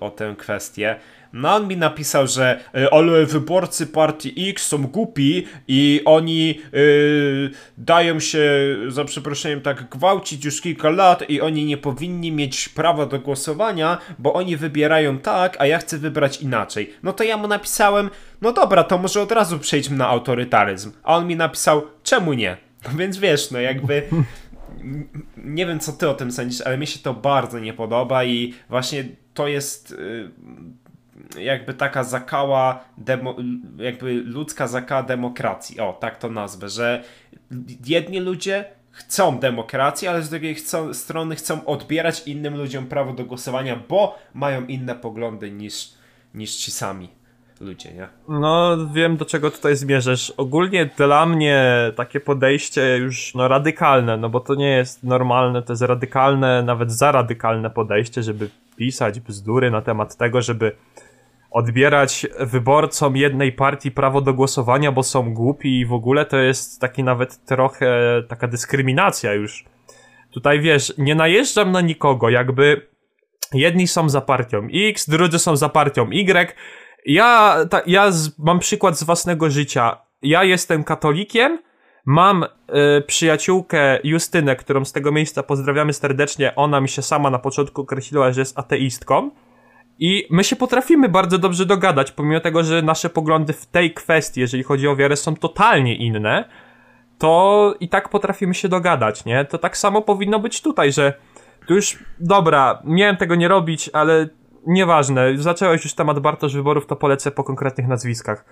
o 0.00 0.10
tę 0.10 0.34
kwestię. 0.38 0.96
No 1.32 1.54
on 1.54 1.68
mi 1.68 1.76
napisał, 1.76 2.26
że 2.26 2.60
y, 2.76 2.90
ale 2.90 3.26
wyborcy 3.26 3.86
partii 3.86 4.50
X 4.50 4.66
są 4.66 4.86
głupi 4.86 5.46
i 5.68 6.02
oni 6.04 6.60
y, 6.74 7.50
dają 7.78 8.20
się, 8.20 8.40
za 8.88 9.04
przeproszeniem, 9.04 9.60
tak 9.60 9.88
gwałcić 9.88 10.44
już 10.44 10.60
kilka 10.60 10.90
lat 10.90 11.30
i 11.30 11.40
oni 11.40 11.64
nie 11.64 11.76
powinni 11.76 12.32
mieć 12.32 12.68
prawa 12.68 13.06
do 13.06 13.18
głosowania, 13.18 13.98
bo 14.18 14.32
oni 14.34 14.56
wybierają 14.56 15.18
tak, 15.18 15.56
a 15.58 15.66
ja 15.66 15.78
chcę 15.78 15.98
wybrać 15.98 16.42
inaczej. 16.42 16.94
No 17.02 17.12
to 17.12 17.24
ja 17.24 17.36
mu 17.36 17.48
napisałem, 17.48 18.10
no 18.42 18.52
dobra, 18.52 18.84
to 18.84 18.98
może 18.98 19.22
od 19.22 19.32
razu 19.32 19.58
przejdźmy 19.58 19.96
na 19.96 20.08
autorytaryzm. 20.08 20.92
A 21.02 21.16
on 21.16 21.26
mi 21.26 21.36
napisał, 21.36 21.82
czemu 22.02 22.32
nie? 22.32 22.56
No 22.84 22.98
więc 22.98 23.18
wiesz, 23.18 23.50
no 23.50 23.60
jakby 23.60 24.02
nie 25.36 25.66
wiem 25.66 25.80
co 25.80 25.92
ty 25.92 26.08
o 26.08 26.14
tym 26.14 26.32
sądzisz, 26.32 26.60
ale 26.60 26.78
mi 26.78 26.86
się 26.86 26.98
to 26.98 27.14
bardzo 27.14 27.58
nie 27.58 27.72
podoba 27.72 28.24
i 28.24 28.54
właśnie 28.68 29.04
to 29.36 29.48
jest 29.48 29.92
y, 29.92 30.30
jakby 31.38 31.74
taka 31.74 32.04
zakała, 32.04 32.84
demo, 32.98 33.36
jakby 33.78 34.14
ludzka 34.14 34.66
zakała 34.66 35.02
demokracji. 35.02 35.80
O, 35.80 35.92
tak 35.92 36.18
to 36.18 36.30
nazwę, 36.30 36.68
że 36.68 37.04
jedni 37.86 38.20
ludzie 38.20 38.64
chcą 38.90 39.38
demokracji, 39.38 40.08
ale 40.08 40.22
z 40.22 40.30
drugiej 40.30 40.54
chcą, 40.54 40.94
strony 40.94 41.36
chcą 41.36 41.64
odbierać 41.64 42.28
innym 42.28 42.56
ludziom 42.56 42.86
prawo 42.86 43.12
do 43.12 43.24
głosowania, 43.24 43.80
bo 43.88 44.18
mają 44.34 44.66
inne 44.66 44.94
poglądy 44.94 45.50
niż, 45.50 45.92
niż 46.34 46.56
ci 46.56 46.70
sami 46.70 47.08
ludzie, 47.60 47.92
nie? 47.92 48.08
No, 48.28 48.76
wiem 48.92 49.16
do 49.16 49.24
czego 49.24 49.50
tutaj 49.50 49.76
zmierzasz. 49.76 50.30
Ogólnie 50.30 50.90
dla 50.96 51.26
mnie 51.26 51.64
takie 51.96 52.20
podejście 52.20 52.96
już 52.96 53.34
no 53.34 53.48
radykalne, 53.48 54.16
no 54.16 54.28
bo 54.28 54.40
to 54.40 54.54
nie 54.54 54.70
jest 54.70 55.04
normalne, 55.04 55.62
to 55.62 55.72
jest 55.72 55.82
radykalne, 55.82 56.62
nawet 56.62 56.92
za 56.92 57.12
radykalne 57.12 57.70
podejście, 57.70 58.22
żeby 58.22 58.50
pisać 58.76 59.20
bzdury 59.20 59.70
na 59.70 59.82
temat 59.82 60.16
tego, 60.16 60.42
żeby 60.42 60.76
odbierać 61.50 62.26
wyborcom 62.40 63.16
jednej 63.16 63.52
partii 63.52 63.90
prawo 63.90 64.20
do 64.20 64.34
głosowania, 64.34 64.92
bo 64.92 65.02
są 65.02 65.34
głupi 65.34 65.80
i 65.80 65.86
w 65.86 65.92
ogóle 65.92 66.26
to 66.26 66.36
jest 66.36 66.80
taki 66.80 67.04
nawet 67.04 67.44
trochę 67.44 68.22
taka 68.28 68.48
dyskryminacja 68.48 69.32
już. 69.32 69.64
Tutaj 70.30 70.60
wiesz, 70.60 70.94
nie 70.98 71.14
najeżdżam 71.14 71.72
na 71.72 71.80
nikogo, 71.80 72.30
jakby 72.30 72.88
jedni 73.52 73.88
są 73.88 74.08
za 74.08 74.20
partią 74.20 74.68
X, 74.72 75.08
drudzy 75.08 75.38
są 75.38 75.56
za 75.56 75.68
partią 75.68 76.10
Y. 76.12 76.54
Ja, 77.06 77.56
ta, 77.70 77.82
ja 77.86 78.10
z, 78.10 78.38
mam 78.38 78.58
przykład 78.58 78.98
z 78.98 79.04
własnego 79.04 79.50
życia. 79.50 79.98
Ja 80.22 80.44
jestem 80.44 80.84
katolikiem, 80.84 81.58
mam 82.06 82.44
y, 82.44 83.02
przyjaciółkę 83.02 83.98
Justynę, 84.04 84.56
którą 84.56 84.84
z 84.84 84.92
tego 84.92 85.12
miejsca 85.12 85.42
pozdrawiamy 85.42 85.92
serdecznie. 85.92 86.54
Ona 86.56 86.80
mi 86.80 86.88
się 86.88 87.02
sama 87.02 87.30
na 87.30 87.38
początku 87.38 87.82
określiła, 87.82 88.32
że 88.32 88.40
jest 88.40 88.58
ateistką. 88.58 89.30
I 89.98 90.26
my 90.30 90.44
się 90.44 90.56
potrafimy 90.56 91.08
bardzo 91.08 91.38
dobrze 91.38 91.66
dogadać, 91.66 92.12
pomimo 92.12 92.40
tego, 92.40 92.64
że 92.64 92.82
nasze 92.82 93.10
poglądy 93.10 93.52
w 93.52 93.66
tej 93.66 93.94
kwestii, 93.94 94.40
jeżeli 94.40 94.62
chodzi 94.62 94.88
o 94.88 94.96
wiarę, 94.96 95.16
są 95.16 95.36
totalnie 95.36 95.96
inne, 95.96 96.44
to 97.18 97.74
i 97.80 97.88
tak 97.88 98.08
potrafimy 98.08 98.54
się 98.54 98.68
dogadać, 98.68 99.24
nie? 99.24 99.44
To 99.44 99.58
tak 99.58 99.76
samo 99.76 100.02
powinno 100.02 100.38
być 100.38 100.60
tutaj, 100.60 100.92
że 100.92 101.12
tu 101.66 101.74
już, 101.74 101.98
dobra, 102.20 102.82
miałem 102.84 103.16
tego 103.16 103.34
nie 103.34 103.48
robić, 103.48 103.90
ale 103.92 104.28
nieważne, 104.66 105.38
zacząłeś 105.38 105.84
już 105.84 105.94
temat 105.94 106.18
Bartosz 106.18 106.54
wyborów, 106.54 106.86
to 106.86 106.96
polecę 106.96 107.30
po 107.30 107.44
konkretnych 107.44 107.88
nazwiskach. 107.88 108.44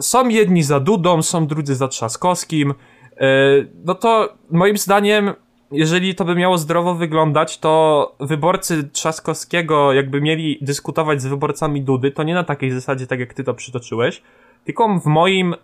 Są 0.00 0.28
jedni 0.28 0.62
za 0.62 0.80
Dudą, 0.80 1.22
są 1.22 1.46
drudzy 1.46 1.74
za 1.74 1.88
Trzaskowskim, 1.88 2.74
no 3.84 3.94
to 3.94 4.34
moim 4.50 4.78
zdaniem 4.78 5.32
jeżeli 5.72 6.14
to 6.14 6.24
by 6.24 6.34
miało 6.34 6.58
zdrowo 6.58 6.94
wyglądać, 6.94 7.58
to 7.58 8.14
wyborcy 8.20 8.88
Trzaskowskiego, 8.88 9.92
jakby 9.92 10.20
mieli 10.20 10.58
dyskutować 10.60 11.22
z 11.22 11.26
wyborcami 11.26 11.82
Dudy, 11.82 12.10
to 12.10 12.22
nie 12.22 12.34
na 12.34 12.44
takiej 12.44 12.70
zasadzie, 12.70 13.06
tak 13.06 13.20
jak 13.20 13.34
ty 13.34 13.44
to 13.44 13.54
przytoczyłeś, 13.54 14.22
tylko 14.64 14.98
w 14.98 15.06
moim, 15.06 15.54
e, 15.54 15.56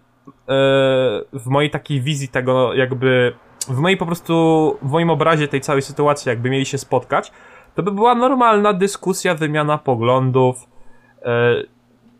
w 1.32 1.46
mojej 1.46 1.70
takiej 1.70 2.00
wizji 2.00 2.28
tego, 2.28 2.74
jakby, 2.74 3.32
w 3.68 3.78
mojej 3.78 3.96
po 3.96 4.06
prostu, 4.06 4.76
w 4.82 4.90
moim 4.90 5.10
obrazie 5.10 5.48
tej 5.48 5.60
całej 5.60 5.82
sytuacji, 5.82 6.28
jakby 6.28 6.50
mieli 6.50 6.66
się 6.66 6.78
spotkać, 6.78 7.32
to 7.74 7.82
by 7.82 7.92
była 7.92 8.14
normalna 8.14 8.72
dyskusja, 8.72 9.34
wymiana 9.34 9.78
poglądów. 9.78 10.66
E, 11.22 11.54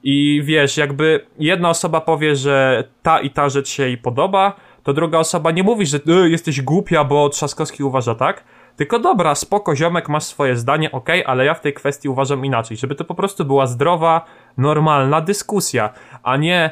I 0.02 0.42
wiesz, 0.44 0.76
jakby 0.76 1.26
jedna 1.38 1.68
osoba 1.70 2.00
powie, 2.00 2.37
że 2.37 2.85
ta 3.02 3.20
i 3.20 3.30
ta 3.30 3.49
rzecz 3.49 3.68
się 3.68 3.82
jej 3.82 3.99
podoba, 3.99 4.67
to 4.88 4.92
druga 4.92 5.18
osoba 5.18 5.50
nie 5.50 5.62
mówi, 5.62 5.87
że 5.87 5.99
y, 6.25 6.30
jesteś 6.30 6.62
głupia, 6.62 7.04
bo 7.04 7.28
Trzaskowski 7.28 7.83
uważa 7.83 8.14
tak, 8.14 8.45
tylko 8.76 8.99
dobra, 8.99 9.35
spoko, 9.35 9.76
ziomek, 9.76 10.09
masz 10.09 10.25
swoje 10.25 10.57
zdanie, 10.57 10.92
ok, 10.92 11.09
ale 11.26 11.45
ja 11.45 11.54
w 11.54 11.61
tej 11.61 11.73
kwestii 11.73 12.09
uważam 12.09 12.45
inaczej, 12.45 12.76
żeby 12.76 12.95
to 12.95 13.04
po 13.04 13.14
prostu 13.14 13.45
była 13.45 13.66
zdrowa, 13.66 14.25
normalna 14.57 15.21
dyskusja, 15.21 15.92
a 16.23 16.37
nie 16.37 16.71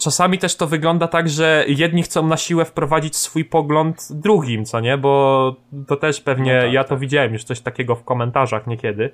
czasami 0.00 0.38
też 0.38 0.56
to 0.56 0.66
wygląda 0.66 1.08
tak, 1.08 1.28
że 1.28 1.64
jedni 1.68 2.02
chcą 2.02 2.26
na 2.26 2.36
siłę 2.36 2.64
wprowadzić 2.64 3.16
swój 3.16 3.44
pogląd 3.44 4.08
drugim, 4.10 4.64
co 4.64 4.80
nie? 4.80 4.98
Bo 4.98 5.56
to 5.86 5.96
też 5.96 6.20
pewnie, 6.20 6.54
no 6.56 6.62
tak, 6.62 6.72
ja 6.72 6.84
to 6.84 6.90
tak. 6.90 6.98
widziałem 6.98 7.32
już 7.32 7.44
coś 7.44 7.60
takiego 7.60 7.94
w 7.94 8.04
komentarzach 8.04 8.66
niekiedy, 8.66 9.10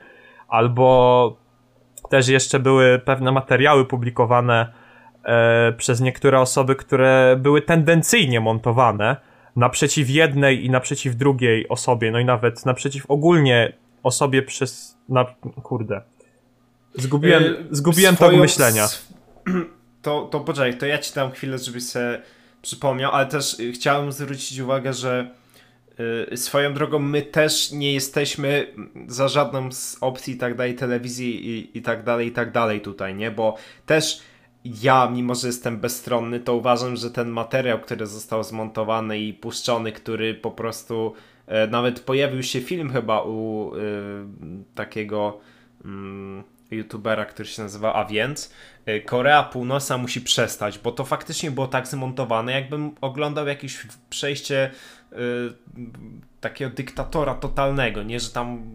albo 0.49 1.37
też 2.11 2.29
jeszcze 2.29 2.59
były 2.59 2.99
pewne 2.99 3.33
materiały 3.33 3.85
publikowane 3.85 4.61
e, 4.63 4.84
przez 5.77 6.01
niektóre 6.01 6.41
osoby, 6.41 6.77
które 6.77 7.37
były 7.39 7.63
tendencyjnie 7.63 8.41
montowane 8.41 9.17
naprzeciw 9.57 10.11
jednej 10.11 10.65
i 10.65 10.71
naprzeciw 10.71 11.17
drugiej 11.17 11.69
osobie, 11.69 12.11
no 12.11 12.19
i 12.19 12.25
nawet 12.25 12.67
naprzeciw 12.67 13.07
ogólnie 13.11 13.73
osobie 14.03 14.43
przez. 14.43 14.99
Na, 15.09 15.25
kurde. 15.63 16.03
Zgubiłem, 16.95 17.43
yy, 17.43 17.67
zgubiłem 17.71 18.17
swoją, 18.17 18.31
to 18.31 18.37
myślenia. 18.37 18.87
To, 20.03 20.29
to 20.31 20.41
poczekaj, 20.41 20.79
to 20.79 20.87
ja 20.87 20.99
ci 20.99 21.15
dam 21.15 21.31
chwilę, 21.31 21.59
żebyś 21.59 21.85
sobie 21.85 22.23
przypomniał, 22.63 23.13
ale 23.13 23.27
też 23.27 23.57
chciałem 23.75 24.13
zwrócić 24.13 24.59
uwagę, 24.59 24.93
że 24.93 25.31
yy, 26.31 26.37
swoją 26.37 26.75
drogą 26.75 26.99
my 26.99 27.23
też 27.23 27.73
nie 27.73 27.93
jesteśmy 27.93 28.67
za 29.07 29.29
żadną 29.29 29.73
z 29.73 29.97
opcji 30.01 30.35
i 30.35 30.37
tak 30.37 30.57
dalej, 30.57 30.75
telewizji 30.75 31.47
i, 31.47 31.79
i 31.79 31.83
tak 31.83 32.03
dalej, 32.03 32.29
i 32.29 32.33
tak 32.33 32.53
dalej 32.53 32.81
tutaj, 32.81 33.15
nie? 33.15 33.31
Bo 33.31 33.57
też 33.87 34.23
ja, 34.65 35.11
mimo 35.13 35.35
że 35.35 35.47
jestem 35.47 35.77
bezstronny, 35.81 36.41
to 36.41 36.57
uważam, 36.57 36.97
że 36.97 37.11
ten 37.11 37.29
materiał, 37.29 37.81
który 37.81 38.07
został 38.07 38.45
zmontowany 38.45 39.19
i 39.19 39.35
puszczony, 39.35 39.93
który 39.93 40.35
po 40.35 40.51
prostu 40.51 41.15
e, 41.47 41.67
nawet 41.67 42.01
pojawił 42.01 42.43
się 42.43 42.61
film 42.61 42.91
chyba 42.91 43.23
u 43.23 43.73
e, 43.75 43.79
takiego 44.75 45.41
mm, 45.85 46.45
youtubera, 46.71 47.25
który 47.25 47.49
się 47.49 47.63
nazywa 47.63 47.95
A 47.95 48.05
więc, 48.05 48.53
e, 48.87 49.01
Korea 49.01 49.43
Północna 49.43 49.99
musi 49.99 50.21
przestać, 50.21 50.79
bo 50.79 50.93
to 50.93 51.05
faktycznie 51.05 51.51
było 51.51 51.67
tak 51.67 51.87
zmontowane, 51.87 52.53
jakbym 52.53 52.95
oglądał 53.01 53.47
jakieś 53.47 53.87
przejście 54.11 54.71
e, 55.13 55.17
takiego 56.41 56.71
dyktatora 56.75 57.35
totalnego, 57.35 58.03
nie, 58.03 58.21
że 58.21 58.31
tam 58.31 58.75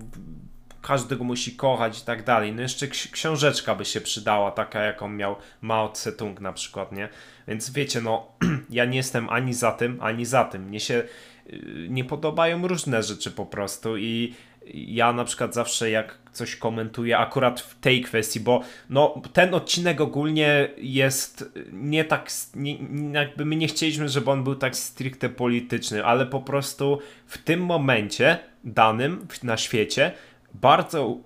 każdy 0.81 1.15
go 1.15 1.23
musi 1.23 1.55
kochać 1.55 2.01
i 2.01 2.05
tak 2.05 2.23
dalej. 2.23 2.53
No 2.53 2.61
jeszcze 2.61 2.87
książeczka 2.87 3.75
by 3.75 3.85
się 3.85 4.01
przydała, 4.01 4.51
taka 4.51 4.83
jaką 4.83 5.09
miał 5.09 5.35
Mao 5.61 5.89
Tse-tung 5.89 6.41
na 6.41 6.53
przykład, 6.53 6.91
nie? 6.91 7.09
Więc 7.47 7.69
wiecie, 7.69 8.01
no 8.01 8.27
ja 8.69 8.85
nie 8.85 8.97
jestem 8.97 9.29
ani 9.29 9.53
za 9.53 9.71
tym, 9.71 9.97
ani 10.01 10.25
za 10.25 10.45
tym. 10.45 10.63
Mnie 10.63 10.79
się 10.79 11.03
y, 11.49 11.87
nie 11.89 12.03
podobają 12.03 12.67
różne 12.67 13.03
rzeczy 13.03 13.31
po 13.31 13.45
prostu 13.45 13.97
i 13.97 14.33
ja 14.73 15.13
na 15.13 15.23
przykład 15.23 15.53
zawsze 15.53 15.89
jak 15.89 16.17
coś 16.31 16.55
komentuję 16.55 17.17
akurat 17.17 17.59
w 17.59 17.79
tej 17.79 18.01
kwestii, 18.01 18.39
bo 18.39 18.61
no 18.89 19.21
ten 19.33 19.53
odcinek 19.53 20.01
ogólnie 20.01 20.69
jest 20.77 21.51
nie 21.71 22.03
tak, 22.03 22.31
nie, 22.55 22.77
jakby 23.11 23.45
my 23.45 23.55
nie 23.55 23.67
chcieliśmy, 23.67 24.09
żeby 24.09 24.31
on 24.31 24.43
był 24.43 24.55
tak 24.55 24.75
stricte 24.75 25.29
polityczny, 25.29 26.05
ale 26.05 26.25
po 26.25 26.41
prostu 26.41 26.99
w 27.25 27.37
tym 27.37 27.59
momencie 27.65 28.39
danym 28.63 29.27
na 29.43 29.57
świecie 29.57 30.11
bardzo 30.53 31.17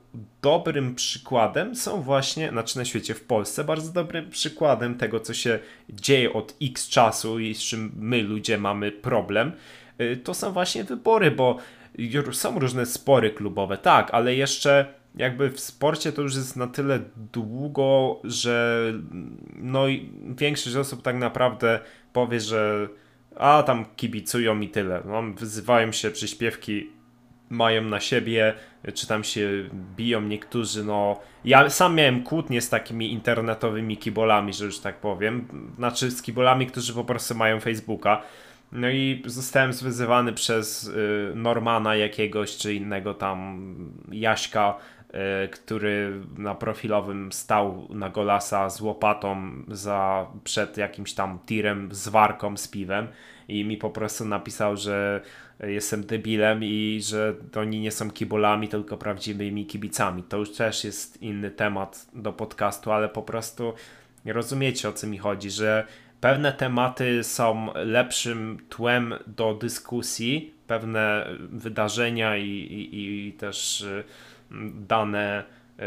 dobrym 0.42 0.96
przykładem 0.96 1.76
są 1.76 2.02
właśnie, 2.02 2.50
znaczy 2.50 2.78
na 2.78 2.86
świecie, 2.86 3.14
w 3.14 3.24
Polsce, 3.24 3.64
bardzo 3.64 3.92
dobrym 3.92 4.30
przykładem 4.30 4.98
tego, 4.98 5.20
co 5.20 5.34
się 5.34 5.60
dzieje 5.90 6.34
od 6.34 6.56
x 6.62 6.90
czasu 6.90 7.40
i 7.40 7.56
z 7.56 7.60
czym 7.60 7.92
my 7.96 8.22
ludzie 8.22 8.58
mamy 8.58 8.92
problem, 8.92 9.52
y, 10.02 10.18
to 10.18 10.34
są 10.34 10.52
właśnie 10.52 10.84
wybory, 10.84 11.32
bo 11.32 11.58
są 12.32 12.60
różne 12.60 12.86
spory 12.86 13.32
klubowe, 13.32 13.78
tak, 13.78 14.14
ale 14.14 14.36
jeszcze 14.36 14.94
jakby 15.16 15.50
w 15.50 15.60
sporcie 15.60 16.12
to 16.12 16.22
już 16.22 16.36
jest 16.36 16.56
na 16.56 16.68
tyle 16.68 17.00
długo, 17.34 18.20
że 18.24 18.84
no 19.56 19.88
i 19.88 20.12
większość 20.38 20.76
osób 20.76 21.02
tak 21.02 21.16
naprawdę 21.16 21.80
powie, 22.14 22.40
że 22.40 22.88
a 23.36 23.64
tam 23.64 23.86
kibicują 23.96 24.60
i 24.60 24.70
tyle. 24.70 25.02
No, 25.06 25.24
wyzywają 25.38 25.92
się 25.92 26.12
przyśpiewki 26.12 26.90
mają 27.54 27.82
na 27.82 28.00
siebie, 28.00 28.54
czy 28.94 29.08
tam 29.08 29.24
się 29.24 29.50
biją 29.96 30.22
niektórzy, 30.22 30.84
no 30.84 31.20
ja 31.46 31.70
sam 31.70 31.96
miałem 31.96 32.24
kłótnie 32.24 32.62
z 32.62 32.70
takimi 32.70 33.12
internetowymi 33.12 33.98
kibolami, 33.98 34.54
że 34.54 34.66
już 34.66 34.80
tak 34.80 34.98
powiem, 34.98 35.48
znaczy 35.78 36.12
z 36.12 36.22
kibolami, 36.22 36.68
którzy 36.68 36.94
po 36.94 37.04
prostu 37.04 37.36
mają 37.36 37.60
Facebooka, 37.60 38.22
no 38.72 38.90
i 38.90 39.24
zostałem 39.26 39.74
zwyzywany 39.74 40.34
przez 40.34 40.88
y, 40.88 41.32
Normana 41.36 41.96
jakiegoś, 41.96 42.58
czy 42.58 42.74
innego 42.74 43.14
tam 43.14 43.76
Jaśka, 44.12 44.78
e, 45.12 45.48
który 45.48 46.22
na 46.38 46.56
profilowym 46.56 47.32
stał 47.32 47.88
na 47.90 48.10
golasa 48.10 48.70
z 48.70 48.82
łopatą 48.82 49.52
za, 49.68 50.28
przed 50.44 50.78
jakimś 50.78 51.14
tam 51.14 51.40
tirem 51.46 51.90
z 51.92 52.08
warką, 52.08 52.58
z 52.58 52.68
piwem 52.68 53.08
i 53.48 53.66
mi 53.66 53.78
po 53.78 53.90
prostu 53.90 54.26
napisał, 54.26 54.78
że 54.78 55.22
jestem 55.68 56.04
debilem 56.04 56.64
i 56.64 57.02
że 57.04 57.36
oni 57.56 57.80
nie 57.80 57.92
są 57.92 58.12
kibolami, 58.12 58.68
tylko 58.68 58.98
prawdziwymi 58.98 59.66
kibicami. 59.66 60.24
To 60.24 60.38
już 60.38 60.52
też 60.52 60.84
jest 60.84 61.22
inny 61.22 61.52
temat 61.52 62.08
do 62.14 62.34
podcastu, 62.34 62.92
ale 62.92 63.10
po 63.10 63.22
prostu 63.22 63.74
rozumiecie 64.26 64.90
o 64.90 64.94
co 64.94 65.08
mi 65.08 65.18
chodzi, 65.18 65.52
że 65.52 65.88
pewne 66.22 66.54
tematy 66.54 67.24
są 67.24 67.74
lepszym 67.76 68.58
tłem 68.70 69.14
do 69.28 69.54
dyskusji, 69.54 70.54
pewne 70.68 71.28
wydarzenia 71.40 72.38
i, 72.38 72.50
i, 72.50 73.28
i 73.28 73.34
też 73.34 73.86
mm, 74.52 74.86
dane 74.88 75.44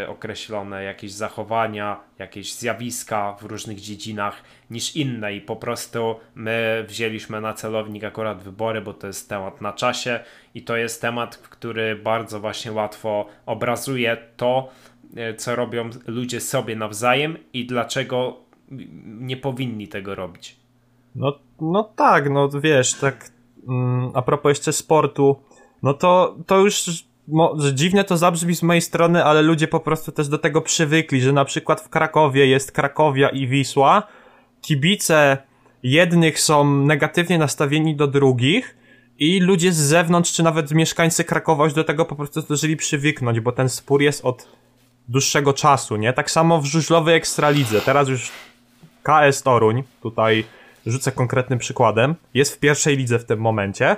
określone, 0.08 0.84
jakieś 0.84 1.12
zachowania, 1.12 2.00
jakieś 2.18 2.54
zjawiska 2.54 3.36
w 3.40 3.42
różnych 3.42 3.80
dziedzinach 3.80 4.42
niż 4.70 4.96
inne 4.96 5.34
i 5.34 5.40
po 5.40 5.56
prostu 5.56 6.16
my 6.34 6.84
wzięliśmy 6.88 7.40
na 7.40 7.54
celownik 7.54 8.04
akurat 8.04 8.42
wybory, 8.42 8.80
bo 8.80 8.94
to 8.94 9.06
jest 9.06 9.28
temat 9.28 9.60
na 9.60 9.72
czasie 9.72 10.20
i 10.54 10.62
to 10.62 10.76
jest 10.76 11.00
temat, 11.00 11.36
który 11.36 11.96
bardzo 11.96 12.40
właśnie 12.40 12.72
łatwo 12.72 13.26
obrazuje 13.46 14.16
to, 14.36 14.68
e, 15.16 15.34
co 15.34 15.56
robią 15.56 15.90
ludzie 16.06 16.40
sobie 16.40 16.76
nawzajem 16.76 17.36
i 17.52 17.66
dlaczego 17.66 18.36
nie 19.06 19.36
powinni 19.36 19.88
tego 19.88 20.14
robić. 20.14 20.56
No, 21.14 21.38
no 21.60 21.84
tak, 21.96 22.30
no 22.30 22.48
wiesz, 22.48 22.94
tak 22.94 23.30
mm, 23.68 24.10
a 24.14 24.22
propos 24.22 24.50
jeszcze 24.50 24.72
sportu, 24.72 25.36
no 25.82 25.94
to, 25.94 26.36
to 26.46 26.58
już 26.58 27.05
mo, 27.28 27.56
dziwnie 27.72 28.04
to 28.04 28.16
zabrzmi 28.16 28.56
z 28.56 28.62
mojej 28.62 28.82
strony, 28.82 29.24
ale 29.24 29.42
ludzie 29.42 29.68
po 29.68 29.80
prostu 29.80 30.12
też 30.12 30.28
do 30.28 30.38
tego 30.38 30.60
przywykli, 30.60 31.20
że 31.20 31.32
na 31.32 31.44
przykład 31.44 31.80
w 31.80 31.88
Krakowie 31.88 32.46
jest 32.46 32.72
Krakowia 32.72 33.28
i 33.28 33.46
Wisła, 33.46 34.02
kibice 34.60 35.38
jednych 35.82 36.40
są 36.40 36.76
negatywnie 36.76 37.38
nastawieni 37.38 37.96
do 37.96 38.06
drugich 38.06 38.76
i 39.18 39.40
ludzie 39.40 39.72
z 39.72 39.76
zewnątrz, 39.76 40.32
czy 40.32 40.42
nawet 40.42 40.70
mieszkańcy 40.70 41.24
Krakowa 41.24 41.64
już 41.64 41.74
do 41.74 41.84
tego 41.84 42.04
po 42.04 42.16
prostu 42.16 42.40
zdążyli 42.40 42.76
przywyknąć, 42.76 43.40
bo 43.40 43.52
ten 43.52 43.68
spór 43.68 44.02
jest 44.02 44.24
od 44.24 44.48
dłuższego 45.08 45.52
czasu, 45.52 45.96
nie? 45.96 46.12
Tak 46.12 46.30
samo 46.30 46.60
w 46.60 46.64
żużlowej 46.64 47.16
ekstralidze. 47.16 47.80
Teraz 47.80 48.08
już 48.08 48.30
KS 49.02 49.42
Toruń, 49.42 49.82
tutaj 50.02 50.44
rzucę 50.86 51.12
konkretnym 51.12 51.58
przykładem, 51.58 52.14
jest 52.34 52.54
w 52.54 52.58
pierwszej 52.58 52.96
lidze 52.96 53.18
w 53.18 53.24
tym 53.24 53.40
momencie, 53.40 53.96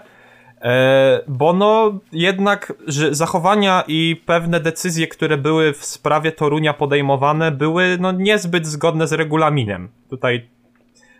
bo 1.28 1.52
no 1.52 1.98
jednak 2.12 2.72
że 2.86 3.14
zachowania 3.14 3.84
i 3.88 4.22
pewne 4.26 4.60
decyzje, 4.60 5.06
które 5.06 5.36
były 5.36 5.72
w 5.72 5.84
sprawie 5.84 6.32
Torunia 6.32 6.74
podejmowane, 6.74 7.50
były 7.50 7.96
no 8.00 8.12
niezbyt 8.12 8.66
zgodne 8.66 9.06
z 9.06 9.12
regulaminem. 9.12 9.88
Tutaj 10.10 10.48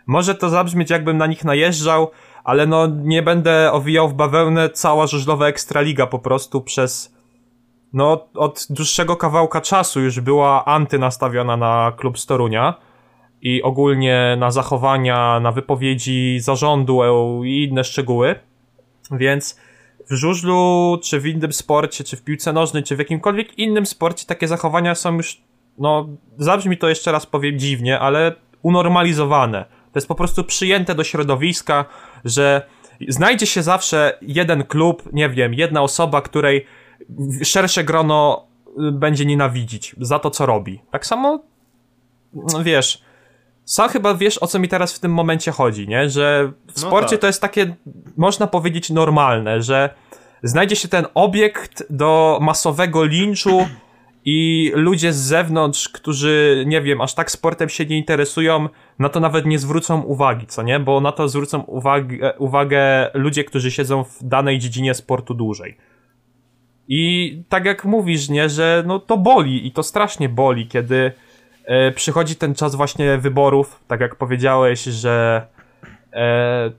może 0.07 0.35
to 0.35 0.49
zabrzmieć 0.49 0.91
jakbym 0.91 1.19
na 1.19 1.27
nich 1.27 1.45
najeżdżał, 1.45 2.11
ale 2.45 2.67
no 2.67 2.87
nie 2.87 3.23
będę 3.23 3.73
owijał 3.73 4.09
w 4.09 4.15
bawełnę 4.15 4.71
cała 4.71 5.07
żużlowa 5.07 5.47
Ekstraliga 5.47 6.07
po 6.07 6.19
prostu 6.19 6.61
przez 6.61 7.19
no 7.93 8.27
od 8.35 8.67
dłuższego 8.71 9.17
kawałka 9.17 9.61
czasu 9.61 10.01
już 10.01 10.21
była 10.21 10.65
anty 10.65 10.99
nastawiona 10.99 11.57
na 11.57 11.93
klub 11.97 12.19
Storunia 12.19 12.75
i 13.43 13.63
ogólnie 13.63 14.37
na 14.39 14.51
zachowania, 14.51 15.41
na 15.41 15.53
wypowiedzi 15.53 16.41
zarządu 16.41 17.01
i 17.45 17.65
inne 17.65 17.85
szczegóły. 17.85 18.35
Więc 19.11 19.57
w 20.11 20.15
żużlu, 20.15 20.99
czy 21.03 21.21
w 21.21 21.27
innym 21.27 21.53
sporcie, 21.53 22.05
czy 22.05 22.17
w 22.17 22.23
piłce 22.23 22.53
nożnej, 22.53 22.83
czy 22.83 22.97
w 22.97 22.99
jakimkolwiek 22.99 23.59
innym 23.59 23.87
sporcie 23.87 24.27
takie 24.27 24.49
zachowania 24.49 24.95
są 24.95 25.17
już, 25.17 25.41
no, 25.79 26.09
zabrzmi 26.39 26.79
to 26.79 26.89
jeszcze 26.89 27.13
raz 27.13 27.27
powiem 27.27 27.59
dziwnie, 27.59 28.01
ale 28.01 28.35
unormalizowane. 28.63 29.65
To 29.65 29.99
jest 29.99 30.09
po 30.09 30.15
prostu 30.15 30.45
przyjęte 30.45 30.95
do 30.95 31.05
środowiska, 31.05 31.85
że 32.25 32.67
znajdzie 33.09 33.47
się 33.47 33.63
zawsze 33.63 34.19
jeden 34.23 34.65
klub, 34.65 35.13
nie 35.13 35.29
wiem, 35.29 35.55
jedna 35.55 35.83
osoba, 35.83 36.23
której 36.23 36.67
szersze 37.43 37.85
grono 37.85 38.47
y, 38.67 38.93
będzie 38.93 39.27
nienawidzić 39.27 39.97
za 40.01 40.19
to, 40.19 40.31
co 40.31 40.47
robi. 40.47 40.81
Tak 40.91 41.07
samo, 41.07 41.43
no, 42.35 42.65
wiesz, 42.65 43.03
sam 43.69 43.89
chyba 43.89 44.15
wiesz, 44.15 44.39
o 44.39 44.47
co 44.47 44.59
mi 44.59 44.69
teraz 44.69 44.95
w 44.95 44.99
tym 44.99 45.13
momencie 45.13 45.51
chodzi, 45.51 45.89
nie? 45.89 46.11
Że 46.11 46.53
w 46.67 46.83
no 46.83 46.89
sporcie 46.89 47.11
tak. 47.11 47.21
to 47.21 47.27
jest 47.27 47.41
takie, 47.41 47.75
można 48.17 48.47
powiedzieć, 48.47 48.91
normalne, 48.91 49.63
że 49.63 49.95
znajdzie 50.43 50.77
się 50.77 50.89
ten 50.89 51.07
obiekt 51.15 51.87
do 51.91 52.39
masowego 52.43 53.05
linczu 53.05 53.67
i 54.25 54.71
ludzie 54.75 55.13
z 55.13 55.17
zewnątrz, 55.17 55.89
którzy, 55.89 56.65
nie 56.67 56.83
wiem, 56.83 57.01
aż 57.01 57.15
tak 57.15 57.31
sportem 57.31 57.69
się 57.69 57.87
nie 57.87 57.99
interesują, 57.99 58.69
na 58.99 59.09
to 59.09 59.21
nawet 59.21 59.47
nie 59.47 59.59
zwrócą 59.59 60.03
uwagi, 60.03 60.47
co 60.47 60.63
nie? 60.63 60.81
Bo 60.81 61.01
na 61.01 61.13
to 61.13 61.29
zwrócą 61.29 61.61
uwagę, 61.61 62.35
uwagę 62.39 63.11
ludzie, 63.15 63.45
którzy 63.45 63.71
siedzą 63.71 64.05
w 64.05 64.19
danej 64.23 64.59
dziedzinie 64.59 64.95
sportu 64.95 65.35
dłużej. 65.35 65.77
I 66.89 67.43
tak 67.49 67.65
jak 67.65 67.85
mówisz, 67.85 68.29
nie, 68.29 68.49
że 68.49 68.83
no 68.87 68.99
to 68.99 69.17
boli 69.17 69.67
i 69.67 69.73
to 69.73 69.83
strasznie 69.83 70.29
boli, 70.29 70.67
kiedy 70.69 71.13
przychodzi 71.95 72.37
ten 72.37 72.55
czas 72.55 72.75
właśnie 72.75 73.19
wyborów, 73.19 73.81
tak 73.89 74.01
jak 74.01 74.17
powiedziałeś, 74.17 74.83
że 74.83 75.47
e, 76.13 76.71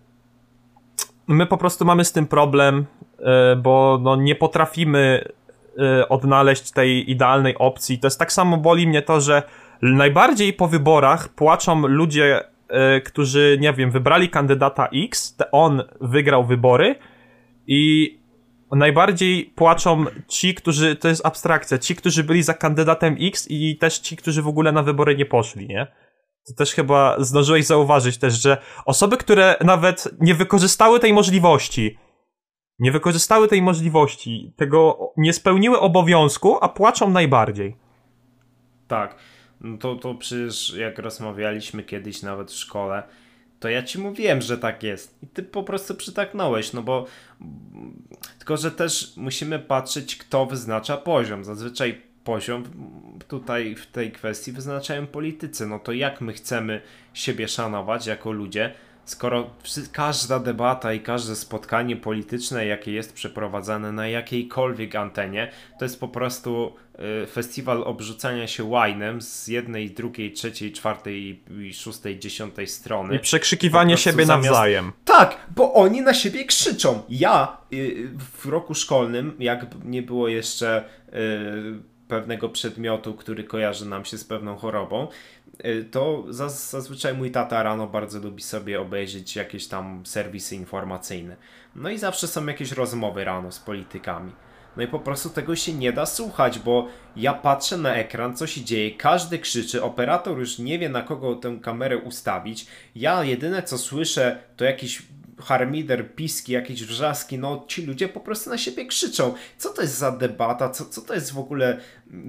my 1.28 1.46
po 1.46 1.58
prostu 1.58 1.86
mamy 1.86 2.06
z 2.06 2.12
tym 2.12 2.28
problem, 2.28 2.86
e, 3.20 3.56
bo 3.56 4.00
no, 4.02 4.16
nie 4.16 4.36
potrafimy 4.36 5.24
e, 5.78 6.10
odnaleźć 6.10 6.72
tej 6.72 7.12
idealnej 7.12 7.58
opcji. 7.58 8.00
To 8.00 8.08
jest 8.08 8.20
tak 8.20 8.34
samo 8.34 8.58
boli 8.58 8.88
mnie 8.88 9.02
to, 9.02 9.22
że 9.22 9.44
najbardziej 9.82 10.54
po 10.54 10.68
wyborach 10.68 11.30
płaczą 11.30 11.88
ludzie, 11.88 12.44
e, 12.68 13.02
którzy, 13.02 13.58
nie 13.62 13.74
wiem, 13.74 13.92
wybrali 13.92 14.30
kandydata 14.30 14.90
X, 14.94 15.38
on 15.52 15.84
wygrał 16.02 16.46
wybory 16.46 16.96
i 17.68 18.19
najbardziej 18.72 19.46
płaczą 19.56 20.06
ci, 20.28 20.56
którzy, 20.56 20.96
to 20.96 21.08
jest 21.08 21.26
abstrakcja, 21.26 21.78
ci, 21.78 21.96
którzy 21.96 22.24
byli 22.24 22.44
za 22.44 22.54
kandydatem 22.54 23.18
X 23.20 23.48
i 23.50 23.78
też 23.78 24.00
ci, 24.00 24.18
którzy 24.18 24.42
w 24.42 24.48
ogóle 24.48 24.72
na 24.72 24.84
wybory 24.84 25.16
nie 25.16 25.26
poszli, 25.26 25.68
nie? 25.68 25.88
To 26.48 26.54
też 26.54 26.74
chyba 26.74 27.16
zdążyłeś 27.20 27.66
zauważyć 27.66 28.18
też, 28.18 28.42
że 28.42 28.58
osoby, 28.86 29.18
które 29.18 29.56
nawet 29.62 30.08
nie 30.20 30.36
wykorzystały 30.36 31.00
tej 31.00 31.14
możliwości, 31.14 31.98
nie 32.80 32.92
wykorzystały 32.92 33.48
tej 33.48 33.62
możliwości, 33.62 34.54
tego 34.56 34.98
nie 35.18 35.34
spełniły 35.34 35.80
obowiązku, 35.80 36.58
a 36.62 36.70
płaczą 36.70 37.10
najbardziej. 37.10 37.76
Tak. 38.88 39.16
No 39.62 39.78
to, 39.78 39.96
to 39.96 40.16
przecież 40.16 40.74
jak 40.74 41.00
rozmawialiśmy 41.00 41.84
kiedyś 41.84 42.22
nawet 42.22 42.52
w 42.52 42.56
szkole, 42.56 43.04
to 43.60 43.70
ja 43.70 43.84
ci 43.84 44.00
mówiłem, 44.00 44.42
że 44.42 44.58
tak 44.58 44.84
jest. 44.84 45.18
I 45.24 45.28
ty 45.28 45.44
po 45.44 45.64
prostu 45.64 45.96
przytaknąłeś, 45.96 46.74
no 46.74 46.82
bo. 46.82 47.06
Tylko, 48.38 48.58
że 48.58 48.72
też 48.72 49.14
musimy 49.18 49.60
patrzeć, 49.60 50.16
kto 50.16 50.46
wyznacza 50.46 50.98
poziom. 50.98 51.44
Zazwyczaj 51.44 52.02
poziom 52.24 52.64
tutaj 53.28 53.76
w 53.76 53.88
tej 53.88 54.12
kwestii 54.12 54.52
wyznaczają 54.52 55.08
politycy. 55.08 55.68
No 55.68 55.80
to 55.80 55.92
jak 55.92 56.22
my 56.22 56.34
chcemy 56.34 56.82
siebie 57.14 57.48
szanować 57.48 58.06
jako 58.06 58.32
ludzie, 58.32 58.74
skoro 59.10 59.50
każda 59.92 60.40
debata 60.40 60.94
i 60.94 61.00
każde 61.00 61.36
spotkanie 61.36 61.96
polityczne, 61.96 62.66
jakie 62.66 62.92
jest 62.92 63.14
przeprowadzane 63.14 63.92
na 63.92 64.08
jakiejkolwiek 64.08 64.96
antenie, 64.96 65.52
to 65.80 65.86
jest 65.86 66.00
po 66.00 66.08
prostu 66.08 66.74
y, 67.24 67.28
festiwal 67.28 67.84
obrzucania 67.84 68.48
się 68.48 68.64
łajnem 68.64 69.22
z 69.22 69.48
jednej, 69.48 69.92
drugiej, 69.92 70.34
trzeciej, 70.34 70.72
czwartej 70.72 71.42
i 71.62 71.74
szóstej, 71.74 72.20
dziesiątej 72.20 72.68
strony. 72.68 73.16
I 73.16 73.20
przekrzykiwanie 73.20 73.98
siebie 73.98 74.26
zamiast... 74.26 74.50
nawzajem. 74.50 74.92
Tak, 75.06 75.38
bo 75.56 75.74
oni 75.74 76.02
na 76.02 76.14
siebie 76.14 76.46
krzyczą. 76.46 77.04
Ja 77.10 77.58
y, 77.74 78.10
w 78.42 78.46
roku 78.46 78.76
szkolnym, 78.76 79.36
jak 79.40 79.66
nie 79.86 80.02
było 80.02 80.28
jeszcze 80.28 80.84
y, 81.08 81.89
pewnego 82.10 82.50
przedmiotu, 82.50 83.14
który 83.14 83.44
kojarzy 83.44 83.86
nam 83.86 84.06
się 84.06 84.18
z 84.18 84.24
pewną 84.24 84.56
chorobą, 84.56 85.08
y, 85.66 85.86
to 85.92 86.26
zazwyczaj 86.30 87.14
mój 87.14 87.32
tata 87.32 87.64
rano 87.64 87.88
bardzo 87.88 88.20
lubi 88.20 88.44
sobie 88.44 88.82
obejrzeć 88.82 89.36
jakieś 89.36 89.68
tam 89.68 90.06
serwisy 90.06 90.56
informacyjne. 90.56 91.36
No 91.76 91.90
i 91.90 91.98
zawsze 91.98 92.28
są 92.28 92.46
jakieś 92.46 92.72
rozmowy 92.72 93.24
rano 93.24 93.52
z 93.52 93.60
politykami. 93.60 94.32
No 94.78 94.84
i 94.84 94.88
po 94.88 95.00
prostu 95.00 95.30
tego 95.30 95.56
się 95.56 95.74
nie 95.74 95.94
da 95.94 96.06
słuchać, 96.06 96.60
bo 96.60 96.88
ja 97.16 97.34
patrzę 97.34 97.78
na 97.78 97.96
ekran, 97.96 98.36
co 98.36 98.48
się 98.48 98.64
dzieje, 98.64 98.92
każdy 98.92 99.40
krzyczy, 99.40 99.84
operator 99.84 100.40
już 100.40 100.60
nie 100.60 100.80
wie 100.80 100.90
na 100.90 101.02
kogo 101.02 101.36
tę 101.36 101.58
kamerę 101.62 101.98
ustawić. 101.98 102.68
Ja 102.96 103.24
jedyne 103.24 103.64
co 103.64 103.78
słyszę 103.78 104.40
to 104.58 104.66
jakiś 104.66 105.02
harmider, 105.40 106.16
piski, 106.16 106.52
jakieś 106.52 106.84
wrzaski, 106.84 107.40
no 107.40 107.66
ci 107.68 107.86
ludzie 107.86 108.08
po 108.08 108.20
prostu 108.20 108.50
na 108.50 108.58
siebie 108.58 108.86
krzyczą. 108.86 109.34
Co 109.58 109.70
to 109.70 109.82
jest 109.82 109.98
za 109.98 110.12
debata, 110.12 110.70
co, 110.70 110.86
co 110.86 111.02
to 111.02 111.14
jest 111.14 111.34
w 111.34 111.40
ogóle 111.40 111.80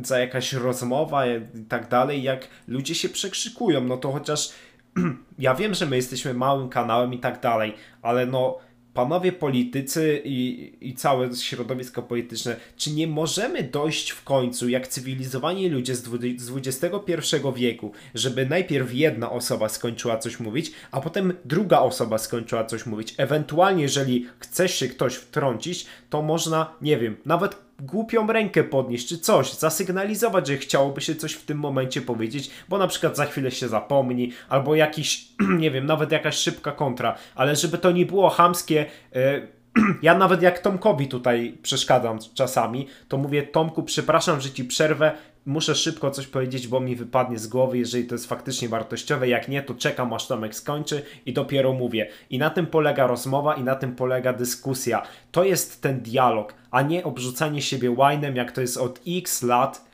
za 0.03 0.19
jakaś 0.19 0.53
rozmowa 0.53 1.27
i 1.27 1.65
tak 1.69 1.89
dalej, 1.89 2.23
jak 2.23 2.49
ludzie 2.69 2.95
się 2.95 3.09
przekrzykują, 3.09 3.81
no 3.81 3.97
to 3.97 4.13
chociaż 4.13 4.53
ja 5.39 5.55
wiem, 5.55 5.75
że 5.75 5.87
my 5.87 5.97
jesteśmy 5.97 6.35
małym 6.35 6.69
kanałem 6.69 7.15
i 7.15 7.19
tak 7.19 7.41
dalej, 7.41 7.75
ale 8.03 8.27
no 8.27 8.59
panowie 8.95 9.33
politycy 9.33 10.23
i, 10.25 10.73
i 10.81 10.95
całe 10.95 11.35
środowisko 11.35 12.03
polityczne, 12.03 12.57
czy 12.77 12.91
nie 12.91 13.07
możemy 13.07 13.63
dojść 13.63 14.11
w 14.11 14.25
końcu, 14.25 14.69
jak 14.69 14.89
cywilizowani 14.89 15.69
ludzie 15.69 15.95
z 15.97 16.09
XXI 16.57 17.15
wieku, 17.57 17.93
żeby 18.15 18.47
najpierw 18.47 18.95
jedna 18.95 19.31
osoba 19.31 19.69
skończyła 19.69 20.19
coś 20.19 20.41
mówić, 20.41 20.73
a 20.91 21.01
potem 21.01 21.33
druga 21.45 21.81
osoba 21.81 22.19
skończyła 22.19 22.65
coś 22.65 22.87
mówić. 22.87 23.15
Ewentualnie, 23.17 23.83
jeżeli 23.83 24.27
chce 24.39 24.69
się 24.69 24.89
ktoś 24.89 25.15
wtrącić, 25.15 25.87
to 26.11 26.23
można, 26.23 26.75
nie 26.83 26.99
wiem, 26.99 27.17
nawet 27.25 27.70
głupią 27.83 28.27
rękę 28.27 28.65
podnieść, 28.65 29.09
czy 29.09 29.19
coś, 29.19 29.53
zasygnalizować, 29.53 30.47
że 30.47 30.57
chciałoby 30.57 31.01
się 31.01 31.15
coś 31.15 31.33
w 31.33 31.45
tym 31.45 31.59
momencie 31.59 32.03
powiedzieć, 32.03 32.51
bo 32.69 32.79
na 32.79 32.87
przykład 32.87 33.17
za 33.17 33.27
chwilę 33.27 33.51
się 33.51 33.69
zapomni, 33.69 34.33
albo 34.49 34.75
jakiś, 34.75 35.29
nie 35.59 35.71
wiem, 35.71 35.87
nawet 35.87 36.13
jakaś 36.13 36.37
szybka 36.37 36.73
kontra, 36.73 37.17
ale 37.35 37.57
żeby 37.57 37.79
to 37.79 37.91
nie 37.91 38.07
było 38.07 38.31
hamskie, 38.31 38.87
yy, 39.15 39.49
ja 40.03 40.15
nawet 40.15 40.43
jak 40.43 40.59
Tomkowi 40.59 41.09
tutaj 41.09 41.59
przeszkadzam 41.63 42.19
czasami, 42.35 42.87
to 43.09 43.19
mówię 43.19 43.43
Tomku, 43.43 43.83
przepraszam, 43.83 44.41
że 44.41 44.51
ci 44.51 44.65
przerwę, 44.65 45.13
muszę 45.51 45.75
szybko 45.75 46.11
coś 46.11 46.27
powiedzieć, 46.27 46.69
bo 46.69 46.81
mi 46.81 46.97
wypadnie 46.97 47.39
z 47.39 47.47
głowy, 47.47 47.79
jeżeli 47.79 48.05
to 48.05 48.15
jest 48.15 48.27
faktycznie 48.27 48.69
wartościowe. 48.69 49.29
Jak 49.29 49.49
nie, 49.49 49.63
to 49.63 49.75
czekam 49.75 50.13
aż 50.13 50.27
Tomek 50.27 50.55
skończy 50.55 51.03
i 51.27 51.33
dopiero 51.33 51.73
mówię. 51.73 52.09
I 52.31 52.39
na 52.39 52.51
tym 52.51 52.67
polega 52.67 53.07
rozmowa 53.07 53.55
i 53.55 53.63
na 53.63 53.75
tym 53.75 53.97
polega 53.97 54.33
dyskusja. 54.33 55.03
To 55.33 55.45
jest 55.45 55.83
ten 55.83 56.01
dialog, 56.01 56.55
a 56.71 56.83
nie 56.83 57.05
obrzucanie 57.05 57.63
siebie 57.63 57.91
łajnem, 57.91 58.37
jak 58.37 58.53
to 58.53 58.61
jest 58.61 58.77
od 58.77 59.01
x 59.07 59.43
lat. 59.43 59.91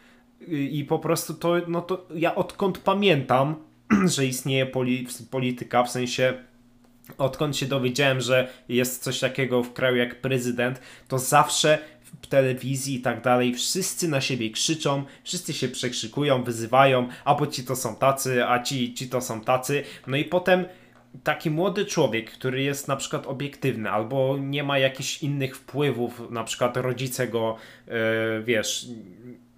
I 0.49 0.85
po 0.89 0.99
prostu 0.99 1.35
to, 1.35 1.55
no 1.69 1.81
to 1.81 2.07
ja 2.15 2.35
odkąd 2.35 2.79
pamiętam, 2.79 3.55
że 4.15 4.27
istnieje 4.27 4.67
poli 4.67 5.07
polityka, 5.31 5.85
w 5.85 5.91
sensie 5.91 6.35
odkąd 7.19 7.57
się 7.57 7.67
dowiedziałem, 7.67 8.21
że 8.21 8.49
jest 8.69 9.03
coś 9.03 9.21
takiego 9.21 9.63
w 9.63 9.73
kraju 9.73 9.97
jak 9.97 10.21
prezydent, 10.21 10.81
to 11.09 11.19
zawsze 11.19 11.79
w 12.23 12.27
telewizji 12.27 12.95
i 12.95 13.01
tak 13.01 13.23
dalej, 13.23 13.55
wszyscy 13.55 14.09
na 14.09 14.21
siebie 14.21 14.51
krzyczą, 14.51 15.05
wszyscy 15.25 15.53
się 15.53 15.69
przekrzykują, 15.69 16.43
wyzywają, 16.43 17.09
albo 17.25 17.47
ci 17.47 17.65
to 17.65 17.77
są 17.77 17.97
tacy, 17.97 18.47
a 18.47 18.63
ci, 18.63 18.95
ci 18.95 19.09
to 19.09 19.21
są 19.21 19.41
tacy. 19.41 19.83
No 20.07 20.17
i 20.17 20.25
potem 20.25 20.65
taki 21.25 21.51
młody 21.51 21.85
człowiek, 21.85 22.31
który 22.31 22.63
jest 22.63 22.89
na 22.89 22.97
przykład 22.97 23.27
obiektywny, 23.27 23.91
albo 23.91 24.37
nie 24.41 24.63
ma 24.63 24.79
jakichś 24.79 25.23
innych 25.23 25.57
wpływów, 25.57 26.23
na 26.31 26.45
przykład 26.45 26.77
rodzice 26.77 27.29
go, 27.29 27.57
yy, 27.87 27.95
wiesz, 28.45 28.87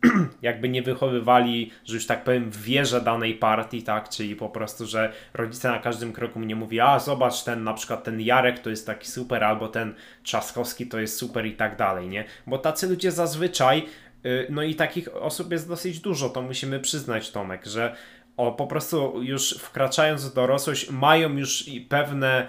jakby 0.42 0.68
nie 0.68 0.82
wychowywali, 0.82 1.70
że 1.84 1.94
już 1.94 2.06
tak 2.06 2.24
powiem, 2.24 2.50
w 2.50 2.62
wierze 2.62 3.00
danej 3.00 3.34
partii, 3.34 3.82
tak, 3.82 4.08
czyli 4.08 4.36
po 4.36 4.48
prostu, 4.48 4.86
że 4.86 5.12
rodzice 5.34 5.70
na 5.70 5.78
każdym 5.78 6.12
kroku 6.12 6.38
mnie 6.38 6.56
mówi, 6.56 6.80
a 6.80 6.98
zobacz 6.98 7.44
ten, 7.44 7.64
na 7.64 7.74
przykład 7.74 8.04
ten 8.04 8.20
Jarek 8.20 8.58
to 8.58 8.70
jest 8.70 8.86
taki 8.86 9.08
super, 9.08 9.44
albo 9.44 9.68
ten 9.68 9.94
Trzaskowski 10.22 10.86
to 10.86 11.00
jest 11.00 11.16
super 11.16 11.46
i 11.46 11.52
tak 11.52 11.76
dalej, 11.76 12.08
nie? 12.08 12.24
Bo 12.46 12.58
tacy 12.58 12.88
ludzie 12.88 13.12
zazwyczaj, 13.12 13.86
y, 14.26 14.46
no 14.50 14.62
i 14.62 14.74
takich 14.74 15.16
osób 15.16 15.52
jest 15.52 15.68
dosyć 15.68 16.00
dużo, 16.00 16.28
to 16.28 16.42
musimy 16.42 16.80
przyznać, 16.80 17.30
Tomek, 17.30 17.66
że 17.66 17.96
o, 18.36 18.52
po 18.52 18.66
prostu 18.66 19.22
już 19.22 19.58
wkraczając 19.58 20.24
w 20.24 20.34
dorosłość 20.34 20.90
mają 20.90 21.36
już 21.36 21.70
pewne 21.88 22.46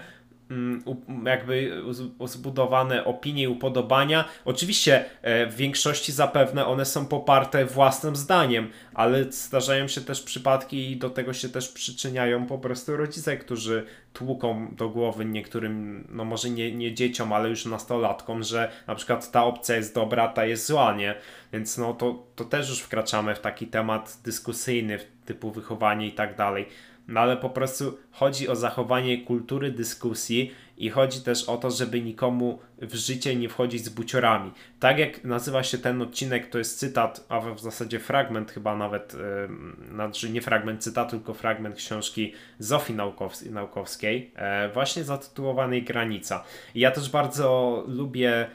jakby 1.24 1.82
zbudowane 2.24 3.04
opinie 3.04 3.42
i 3.42 3.48
upodobania. 3.48 4.24
Oczywiście 4.44 5.04
e, 5.22 5.46
w 5.46 5.56
większości 5.56 6.12
zapewne 6.12 6.66
one 6.66 6.84
są 6.84 7.06
poparte 7.06 7.64
własnym 7.66 8.16
zdaniem, 8.16 8.70
ale 8.94 9.24
zdarzają 9.32 9.88
się 9.88 10.00
też 10.00 10.22
przypadki 10.22 10.90
i 10.90 10.96
do 10.96 11.10
tego 11.10 11.32
się 11.32 11.48
też 11.48 11.68
przyczyniają 11.68 12.46
po 12.46 12.58
prostu 12.58 12.96
rodzice, 12.96 13.36
którzy 13.36 13.86
tłuką 14.12 14.74
do 14.76 14.88
głowy 14.88 15.24
niektórym, 15.24 16.06
no 16.10 16.24
może 16.24 16.50
nie, 16.50 16.72
nie 16.72 16.94
dzieciom, 16.94 17.32
ale 17.32 17.48
już 17.48 17.66
nastolatkom, 17.66 18.42
że 18.42 18.72
na 18.86 18.94
przykład 18.94 19.30
ta 19.30 19.44
opcja 19.44 19.76
jest 19.76 19.94
dobra, 19.94 20.28
ta 20.28 20.44
jest 20.44 20.66
zła, 20.66 20.94
nie? 20.94 21.14
Więc 21.52 21.78
no 21.78 21.94
to, 21.94 22.26
to 22.36 22.44
też 22.44 22.68
już 22.68 22.80
wkraczamy 22.80 23.34
w 23.34 23.40
taki 23.40 23.66
temat 23.66 24.18
dyskusyjny 24.24 24.98
typu 25.24 25.50
wychowanie 25.50 26.06
i 26.06 26.12
tak 26.12 26.36
dalej 26.36 26.66
no 27.10 27.20
ale 27.20 27.36
po 27.36 27.50
prostu 27.50 27.98
chodzi 28.10 28.48
o 28.48 28.56
zachowanie 28.56 29.24
kultury 29.24 29.70
dyskusji 29.70 30.50
i 30.76 30.90
chodzi 30.90 31.20
też 31.20 31.44
o 31.44 31.56
to, 31.56 31.70
żeby 31.70 32.00
nikomu 32.00 32.58
w 32.78 32.94
życie 32.94 33.36
nie 33.36 33.48
wchodzić 33.48 33.84
z 33.84 33.88
buciorami. 33.88 34.52
Tak 34.80 34.98
jak 34.98 35.24
nazywa 35.24 35.62
się 35.62 35.78
ten 35.78 36.02
odcinek, 36.02 36.50
to 36.50 36.58
jest 36.58 36.78
cytat, 36.78 37.26
a 37.28 37.40
w 37.40 37.60
zasadzie 37.60 37.98
fragment 37.98 38.50
chyba 38.50 38.76
nawet, 38.76 39.14
yy, 39.14 39.90
znaczy 39.94 40.30
nie 40.30 40.42
fragment 40.42 40.82
cytatu, 40.82 41.10
tylko 41.10 41.34
fragment 41.34 41.76
książki 41.76 42.32
Zofii 42.58 42.94
Naukows 42.94 43.42
Naukowskiej, 43.42 44.32
yy, 44.64 44.72
właśnie 44.72 45.04
zatytułowanej 45.04 45.82
Granica. 45.82 46.44
I 46.74 46.80
ja 46.80 46.90
też 46.90 47.10
bardzo 47.10 47.84
lubię 47.88 48.46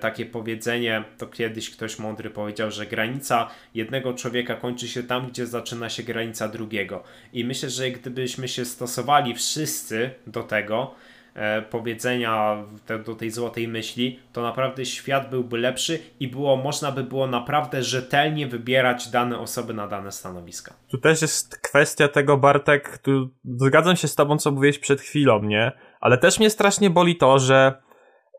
takie 0.00 0.26
powiedzenie, 0.26 1.04
to 1.18 1.26
kiedyś 1.26 1.70
ktoś 1.70 1.98
mądry 1.98 2.30
powiedział, 2.30 2.70
że 2.70 2.86
granica 2.86 3.50
jednego 3.74 4.14
człowieka 4.14 4.54
kończy 4.54 4.88
się 4.88 5.02
tam, 5.02 5.26
gdzie 5.26 5.46
zaczyna 5.46 5.88
się 5.88 6.02
granica 6.02 6.48
drugiego. 6.48 7.02
I 7.32 7.44
myślę, 7.44 7.70
że 7.70 7.90
gdybyśmy 7.90 8.48
się 8.48 8.64
stosowali 8.64 9.34
wszyscy 9.34 10.10
do 10.26 10.42
tego, 10.42 10.94
e, 11.34 11.62
powiedzenia, 11.62 12.64
do 13.06 13.14
tej 13.14 13.30
złotej 13.30 13.68
myśli, 13.68 14.18
to 14.32 14.42
naprawdę 14.42 14.86
świat 14.86 15.30
byłby 15.30 15.58
lepszy 15.58 15.98
i 16.20 16.28
było, 16.28 16.56
można 16.56 16.92
by 16.92 17.04
było 17.04 17.26
naprawdę 17.26 17.82
rzetelnie 17.82 18.46
wybierać 18.46 19.08
dane 19.08 19.38
osoby 19.38 19.74
na 19.74 19.88
dane 19.88 20.12
stanowiska. 20.12 20.74
Tu 20.88 20.98
też 20.98 21.22
jest 21.22 21.58
kwestia 21.58 22.08
tego, 22.08 22.36
Bartek, 22.36 22.98
tu 22.98 23.30
zgadzam 23.44 23.96
się 23.96 24.08
z 24.08 24.14
tobą, 24.14 24.38
co 24.38 24.50
mówiłeś 24.50 24.78
przed 24.78 25.00
chwilą, 25.00 25.42
nie? 25.42 25.72
Ale 26.00 26.18
też 26.18 26.38
mnie 26.38 26.50
strasznie 26.50 26.90
boli 26.90 27.16
to, 27.16 27.38
że 27.38 27.82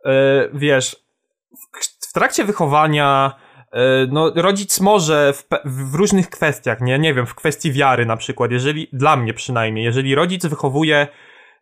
yy, 0.05 0.11
wiesz, 0.53 1.04
w 2.09 2.13
trakcie 2.13 2.43
wychowania 2.43 3.35
e, 3.71 3.79
no, 4.11 4.31
rodzic 4.35 4.79
może 4.79 5.33
w, 5.33 5.47
w, 5.65 5.95
różnych 5.95 6.29
kwestiach, 6.29 6.81
nie, 6.81 6.99
nie 6.99 7.13
wiem, 7.13 7.25
w 7.25 7.35
kwestii 7.35 7.71
wiary 7.71 8.05
na 8.05 8.17
przykład, 8.17 8.51
jeżeli, 8.51 8.87
dla 8.93 9.15
mnie 9.15 9.33
przynajmniej, 9.33 9.85
jeżeli 9.85 10.15
rodzic 10.15 10.45
wychowuje, 10.45 11.07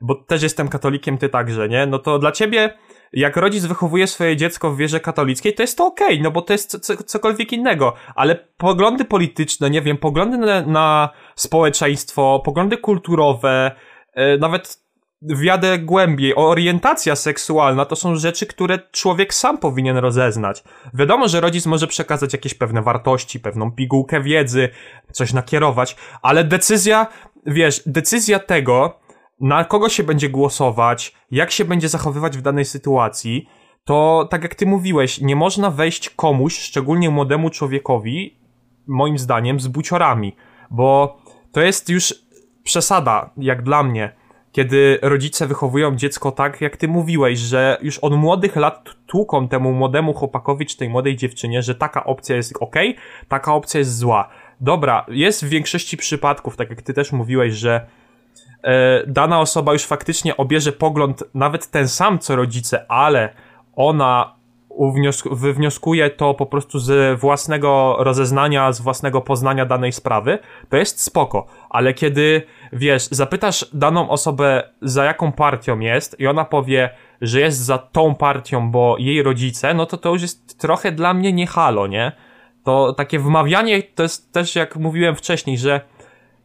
bo 0.02 0.16
też 0.16 0.44
jestem 0.44 0.68
katolikiem, 0.68 1.18
ty 1.18 1.30
także, 1.30 1.70
nie, 1.70 1.86
no 1.86 2.00
to 2.00 2.20
dla 2.20 2.32
ciebie, 2.32 2.78
jak 3.14 3.38
rodzic 3.38 3.66
wychowuje 3.66 4.08
swoje 4.08 4.38
dziecko 4.38 4.72
w 4.72 4.78
wierze 4.78 5.00
katolickiej, 5.00 5.54
to 5.54 5.64
jest 5.64 5.78
to 5.78 5.86
okej, 5.86 6.08
okay, 6.08 6.24
no 6.24 6.32
bo 6.32 6.42
to 6.42 6.54
jest 6.54 6.80
co, 6.80 7.04
cokolwiek 7.04 7.54
innego, 7.54 7.94
ale 8.16 8.36
poglądy 8.58 9.06
polityczne, 9.06 9.70
nie 9.70 9.82
wiem, 9.82 9.98
poglądy 9.98 10.38
na, 10.38 10.62
na 10.62 11.10
społeczeństwo, 11.36 12.42
poglądy 12.46 12.78
kulturowe, 12.78 13.72
e, 14.14 14.38
nawet 14.38 14.83
wjadę 15.24 15.80
głębiej, 15.80 16.36
orientacja 16.36 17.16
seksualna 17.16 17.86
to 17.86 17.96
są 17.96 18.16
rzeczy, 18.16 18.46
które 18.46 18.80
człowiek 18.92 19.34
sam 19.34 19.58
powinien 19.58 19.98
rozeznać. 19.98 20.64
Wiadomo, 20.94 21.28
że 21.28 21.42
rodzic 21.42 21.66
może 21.66 21.88
przekazać 21.88 22.34
jakieś 22.34 22.54
pewne 22.54 22.82
wartości, 22.82 23.40
pewną 23.40 23.72
pigułkę 23.72 24.22
wiedzy, 24.22 24.70
coś 25.12 25.34
nakierować, 25.34 25.96
ale 26.22 26.44
decyzja, 26.44 27.08
wiesz, 27.46 27.84
decyzja 27.86 28.40
tego, 28.40 29.00
na 29.40 29.66
kogo 29.66 29.90
się 29.90 30.04
będzie 30.04 30.30
głosować, 30.30 31.16
jak 31.32 31.52
się 31.52 31.66
będzie 31.66 31.90
zachowywać 31.90 32.38
w 32.38 32.42
danej 32.42 32.66
sytuacji, 32.66 33.50
to 33.84 34.28
tak 34.32 34.44
jak 34.44 34.56
ty 34.56 34.66
mówiłeś, 34.66 35.22
nie 35.22 35.36
można 35.36 35.72
wejść 35.72 36.10
komuś, 36.10 36.60
szczególnie 36.60 37.10
młodemu 37.10 37.50
człowiekowi, 37.50 38.40
moim 38.88 39.18
zdaniem, 39.18 39.60
z 39.60 39.68
buciorami, 39.68 40.36
bo 40.72 41.18
to 41.52 41.62
jest 41.62 41.90
już 41.90 42.14
przesada, 42.64 43.30
jak 43.38 43.64
dla 43.64 43.84
mnie 43.84 44.23
kiedy 44.54 45.00
rodzice 45.02 45.48
wychowują 45.48 45.96
dziecko 45.96 46.32
tak, 46.32 46.62
jak 46.62 46.78
ty 46.78 46.88
mówiłeś, 46.88 47.40
że 47.40 47.78
już 47.82 48.00
od 48.00 48.14
młodych 48.14 48.56
lat 48.56 48.90
tłuką 49.08 49.48
temu 49.48 49.74
młodemu 49.74 50.14
chłopakowi 50.14 50.66
czy 50.66 50.78
tej 50.78 50.90
młodej 50.90 51.16
dziewczynie, 51.16 51.62
że 51.62 51.76
taka 51.76 52.04
opcja 52.04 52.36
jest 52.36 52.54
ok, 52.60 52.76
taka 53.28 53.54
opcja 53.54 53.80
jest 53.80 53.98
zła. 53.98 54.30
Dobra, 54.62 55.06
jest 55.08 55.46
w 55.46 55.50
większości 55.50 55.98
przypadków, 55.98 56.58
tak 56.58 56.70
jak 56.70 56.82
ty 56.82 56.94
też 56.94 57.12
mówiłeś, 57.12 57.54
że 57.54 57.88
e, 58.64 59.04
dana 59.08 59.40
osoba 59.40 59.74
już 59.74 59.84
faktycznie 59.84 60.38
obierze 60.38 60.72
pogląd 60.72 61.24
nawet 61.34 61.72
ten 61.72 61.88
sam 61.88 62.20
co 62.20 62.36
rodzice, 62.36 62.92
ale 62.92 63.34
ona 63.76 64.36
wywnioskuje 65.32 66.10
to 66.10 66.34
po 66.34 66.46
prostu 66.46 66.80
z 66.80 67.20
własnego 67.20 67.96
rozeznania, 68.00 68.72
z 68.72 68.82
własnego 68.82 69.22
poznania 69.22 69.66
danej 69.66 69.92
sprawy, 69.92 70.40
to 70.70 70.78
jest 70.78 71.02
spoko. 71.02 71.46
Ale 71.70 71.94
kiedy, 71.94 72.42
wiesz, 72.74 73.08
zapytasz 73.12 73.66
daną 73.74 74.10
osobę, 74.10 74.70
za 74.82 75.04
jaką 75.04 75.32
partią 75.32 75.80
jest 75.80 76.20
i 76.20 76.28
ona 76.28 76.46
powie, 76.46 76.90
że 77.22 77.40
jest 77.40 77.60
za 77.60 77.78
tą 77.78 78.16
partią, 78.16 78.72
bo 78.72 78.96
jej 79.00 79.24
rodzice, 79.24 79.74
no 79.74 79.86
to 79.86 79.98
to 79.98 80.10
już 80.10 80.22
jest 80.22 80.60
trochę 80.60 80.92
dla 80.92 81.14
mnie 81.14 81.34
nie 81.34 81.48
halo, 81.48 81.88
nie? 81.88 82.12
To 82.64 82.94
takie 82.94 83.20
wmawianie 83.20 83.84
to 83.84 84.04
jest 84.04 84.34
też, 84.34 84.56
jak 84.56 84.76
mówiłem 84.76 85.16
wcześniej, 85.16 85.58
że 85.58 85.82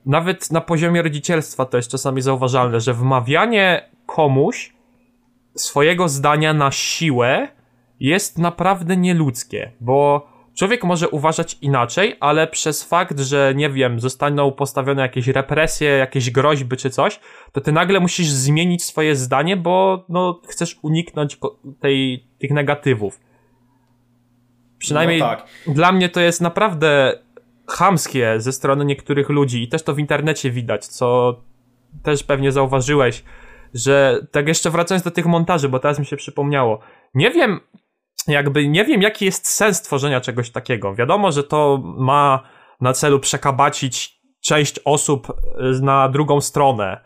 nawet 0.07 0.51
na 0.51 0.61
poziomie 0.61 1.03
rodzicielstwa 1.03 1.65
to 1.65 1.77
jest 1.77 1.91
czasami 1.91 2.23
zauważalne, 2.23 2.81
że 2.81 2.95
wmawianie 2.95 3.91
komuś 4.07 4.73
swojego 5.55 6.09
zdania 6.09 6.55
na 6.55 6.71
siłę 6.71 7.49
jest 8.01 8.39
naprawdę 8.39 8.97
nieludzkie, 8.97 9.73
bo 9.81 10.29
człowiek 10.55 10.85
może 10.85 11.09
uważać 11.09 11.59
inaczej, 11.63 12.17
ale 12.21 12.47
przez 12.47 12.85
fakt, 12.85 13.21
że 13.21 13.53
nie 13.57 13.71
wiem, 13.71 14.01
zostaną 14.01 14.53
postawione 14.53 15.03
jakieś 15.03 15.27
represje, 15.29 15.89
jakieś 15.89 16.31
groźby 16.31 16.77
czy 16.77 16.91
coś, 16.91 17.21
to 17.53 17.61
ty 17.61 17.73
nagle 17.73 18.01
musisz 18.01 18.29
zmienić 18.29 18.85
swoje 18.85 19.17
zdanie, 19.17 19.57
bo 19.57 20.05
no, 20.09 20.41
chcesz 20.49 20.79
uniknąć 20.83 21.39
tej, 21.81 22.27
tych 22.39 22.51
negatywów. 22.51 23.21
Przynajmniej 24.79 25.19
no 25.19 25.27
tak. 25.27 25.47
dla 25.67 25.93
mnie 25.93 26.09
to 26.09 26.21
jest 26.21 26.41
naprawdę 26.41 27.19
chamskie 27.69 28.35
ze 28.41 28.53
strony 28.53 28.85
niektórych 28.85 29.29
ludzi 29.29 29.63
i 29.63 29.69
też 29.69 29.83
to 29.83 29.95
w 29.95 29.99
internecie 29.99 30.51
widać, 30.51 30.87
co 30.87 31.41
też 32.03 32.23
pewnie 32.23 32.53
zauważyłeś, 32.53 33.25
że 33.75 34.27
tak 34.33 34.49
jeszcze 34.49 34.71
wracając 34.71 35.05
do 35.05 35.11
tych 35.11 35.27
montaży, 35.27 35.69
bo 35.69 35.79
teraz 35.79 35.99
mi 35.99 36.07
się 36.07 36.17
przypomniało. 36.17 36.81
Nie 37.15 37.31
wiem, 37.31 37.61
jakby 38.27 38.69
nie 38.69 38.85
wiem, 38.85 39.03
jaki 39.03 39.25
jest 39.25 39.49
sens 39.49 39.83
tworzenia 39.83 40.21
czegoś 40.21 40.51
takiego. 40.51 40.95
Wiadomo, 40.95 41.33
że 41.33 41.45
to 41.45 41.83
ma 41.85 42.43
na 42.81 42.93
celu 42.93 43.21
przekabacić 43.21 44.19
część 44.41 44.81
osób 44.85 45.29
e, 45.31 45.35
na 45.83 46.09
drugą 46.09 46.41
stronę, 46.41 47.01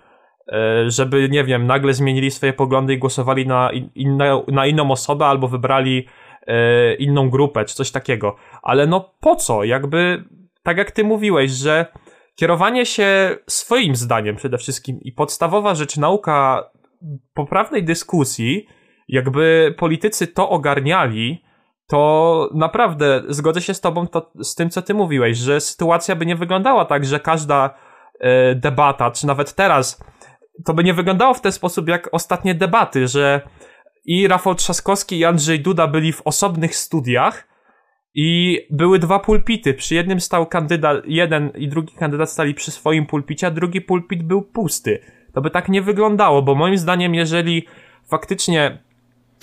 e, 0.48 0.90
żeby, 0.90 1.28
nie 1.28 1.44
wiem, 1.44 1.66
nagle 1.66 1.94
zmienili 1.94 2.30
swoje 2.30 2.52
poglądy 2.52 2.94
i 2.94 2.98
głosowali 2.98 3.46
na, 3.46 3.70
inne, 3.94 4.42
na 4.48 4.66
inną 4.66 4.90
osobę 4.90 5.26
albo 5.26 5.48
wybrali 5.48 6.06
e, 6.46 6.94
inną 6.94 7.30
grupę, 7.30 7.64
czy 7.64 7.74
coś 7.74 7.90
takiego. 7.90 8.36
Ale 8.62 8.86
no 8.86 9.14
po 9.20 9.36
co? 9.36 9.64
Jakby, 9.64 10.24
tak 10.62 10.76
jak 10.78 10.90
ty 10.90 11.04
mówiłeś, 11.04 11.50
że 11.50 11.86
kierowanie 12.34 12.86
się 12.86 13.36
swoim 13.48 13.96
zdaniem 13.96 14.36
przede 14.36 14.58
wszystkim 14.58 15.00
i 15.00 15.12
podstawowa 15.12 15.74
rzecz, 15.74 15.96
nauka 15.96 16.70
poprawnej 17.34 17.84
dyskusji, 17.84 18.66
jakby 19.08 19.74
politycy 19.78 20.26
to 20.26 20.50
ogarniali, 20.50 21.44
to 21.88 22.50
naprawdę 22.54 23.22
zgodzę 23.28 23.60
się 23.60 23.74
z 23.74 23.80
tobą 23.80 24.06
to, 24.06 24.32
z 24.42 24.54
tym, 24.54 24.70
co 24.70 24.82
ty 24.82 24.94
mówiłeś, 24.94 25.38
że 25.38 25.60
sytuacja 25.60 26.16
by 26.16 26.26
nie 26.26 26.36
wyglądała 26.36 26.84
tak, 26.84 27.04
że 27.04 27.20
każda 27.20 27.74
e, 28.20 28.54
debata, 28.54 29.10
czy 29.10 29.26
nawet 29.26 29.54
teraz, 29.54 30.04
to 30.64 30.74
by 30.74 30.84
nie 30.84 30.94
wyglądało 30.94 31.34
w 31.34 31.40
ten 31.40 31.52
sposób 31.52 31.88
jak 31.88 32.08
ostatnie 32.12 32.54
debaty, 32.54 33.08
że 33.08 33.40
i 34.04 34.28
Rafał 34.28 34.54
Trzaskowski 34.54 35.18
i 35.18 35.24
Andrzej 35.24 35.60
Duda 35.60 35.86
byli 35.86 36.12
w 36.12 36.22
osobnych 36.24 36.76
studiach 36.76 37.48
i 38.14 38.58
były 38.70 38.98
dwa 38.98 39.18
pulpity. 39.18 39.74
Przy 39.74 39.94
jednym 39.94 40.20
stał 40.20 40.46
kandydat, 40.46 41.02
jeden 41.06 41.50
i 41.56 41.68
drugi 41.68 41.94
kandydat 41.94 42.30
stali 42.30 42.54
przy 42.54 42.70
swoim 42.70 43.06
pulpicie, 43.06 43.46
a 43.46 43.50
drugi 43.50 43.80
pulpit 43.80 44.22
był 44.22 44.42
pusty. 44.42 44.98
To 45.34 45.40
by 45.40 45.50
tak 45.50 45.68
nie 45.68 45.82
wyglądało, 45.82 46.42
bo 46.42 46.54
moim 46.54 46.78
zdaniem, 46.78 47.14
jeżeli 47.14 47.66
faktycznie 48.10 48.82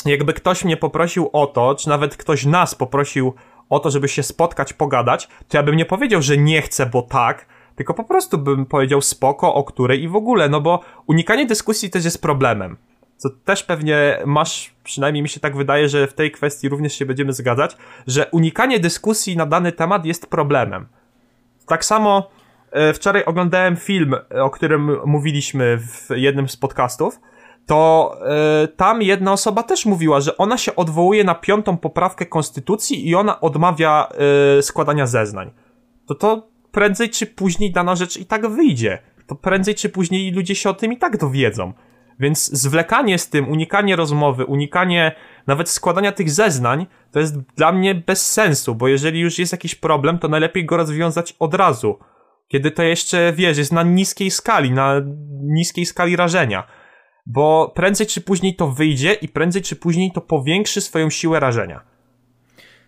jakby 0.05 0.33
ktoś 0.33 0.65
mnie 0.65 0.77
poprosił 0.77 1.29
o 1.33 1.47
to, 1.47 1.75
czy 1.75 1.89
nawet 1.89 2.17
ktoś 2.17 2.45
nas 2.45 2.75
poprosił 2.75 3.33
o 3.69 3.79
to, 3.79 3.91
żeby 3.91 4.07
się 4.07 4.23
spotkać, 4.23 4.73
pogadać, 4.73 5.27
to 5.47 5.57
ja 5.57 5.63
bym 5.63 5.75
nie 5.75 5.85
powiedział, 5.85 6.21
że 6.21 6.37
nie 6.37 6.61
chcę, 6.61 6.85
bo 6.85 7.01
tak, 7.01 7.45
tylko 7.75 7.93
po 7.93 8.03
prostu 8.03 8.37
bym 8.37 8.65
powiedział 8.65 9.01
spoko, 9.01 9.53
o 9.53 9.63
której 9.63 10.03
i 10.03 10.07
w 10.07 10.15
ogóle, 10.15 10.49
no 10.49 10.61
bo 10.61 10.79
unikanie 11.07 11.45
dyskusji 11.45 11.89
też 11.89 12.05
jest 12.05 12.21
problemem. 12.21 12.77
Co 13.17 13.29
też 13.29 13.63
pewnie 13.63 14.19
masz, 14.25 14.75
przynajmniej 14.83 15.23
mi 15.23 15.29
się 15.29 15.39
tak 15.39 15.57
wydaje, 15.57 15.89
że 15.89 16.07
w 16.07 16.13
tej 16.13 16.31
kwestii 16.31 16.69
również 16.69 16.93
się 16.93 17.05
będziemy 17.05 17.33
zgadzać, 17.33 17.77
że 18.07 18.27
unikanie 18.31 18.79
dyskusji 18.79 19.37
na 19.37 19.45
dany 19.45 19.71
temat 19.71 20.05
jest 20.05 20.27
problemem. 20.29 20.87
Tak 21.67 21.85
samo 21.85 22.29
e, 22.71 22.93
wczoraj 22.93 23.23
oglądałem 23.25 23.75
film, 23.75 24.15
o 24.41 24.49
którym 24.49 24.97
mówiliśmy 25.05 25.77
w 25.77 26.09
jednym 26.15 26.49
z 26.49 26.57
podcastów, 26.57 27.19
to 27.69 28.17
y, 28.63 28.67
tam 28.67 29.01
jedna 29.01 29.33
osoba 29.33 29.63
też 29.63 29.85
mówiła, 29.85 30.21
że 30.21 30.37
ona 30.37 30.57
się 30.57 30.75
odwołuje 30.75 31.23
na 31.23 31.35
piątą 31.35 31.77
poprawkę 31.77 32.25
konstytucji 32.25 33.09
i 33.09 33.15
ona 33.15 33.41
odmawia 33.41 34.09
y, 34.59 34.61
składania 34.61 35.07
zeznań. 35.07 35.51
To 36.05 36.15
to 36.15 36.47
prędzej 36.71 37.09
czy 37.09 37.25
później 37.25 37.71
dana 37.71 37.95
rzecz 37.95 38.17
i 38.17 38.25
tak 38.25 38.47
wyjdzie. 38.47 38.99
To 39.27 39.35
prędzej 39.35 39.75
czy 39.75 39.89
później 39.89 40.31
ludzie 40.31 40.55
się 40.55 40.69
o 40.69 40.73
tym 40.73 40.93
i 40.93 40.97
tak 40.97 41.17
dowiedzą. 41.17 41.73
Więc 42.19 42.51
zwlekanie 42.51 43.19
z 43.19 43.29
tym, 43.29 43.49
unikanie 43.49 43.95
rozmowy, 43.95 44.45
unikanie 44.45 45.11
nawet 45.47 45.69
składania 45.69 46.11
tych 46.11 46.31
zeznań, 46.31 46.85
to 47.11 47.19
jest 47.19 47.37
dla 47.37 47.71
mnie 47.71 47.95
bez 47.95 48.31
sensu, 48.31 48.75
bo 48.75 48.87
jeżeli 48.87 49.19
już 49.19 49.39
jest 49.39 49.51
jakiś 49.51 49.75
problem, 49.75 50.19
to 50.19 50.27
najlepiej 50.27 50.65
go 50.65 50.77
rozwiązać 50.77 51.35
od 51.39 51.53
razu. 51.53 51.99
Kiedy 52.47 52.71
to 52.71 52.83
jeszcze, 52.83 53.33
wiesz, 53.33 53.57
jest 53.57 53.71
na 53.71 53.83
niskiej 53.83 54.31
skali, 54.31 54.71
na 54.71 54.93
niskiej 55.41 55.85
skali 55.85 56.15
rażenia 56.15 56.78
bo 57.29 57.71
prędzej 57.75 58.07
czy 58.07 58.21
później 58.21 58.55
to 58.55 58.67
wyjdzie 58.67 59.13
i 59.13 59.27
prędzej 59.27 59.61
czy 59.61 59.75
później 59.75 60.11
to 60.11 60.21
powiększy 60.21 60.81
swoją 60.81 61.09
siłę 61.09 61.39
rażenia. 61.39 61.81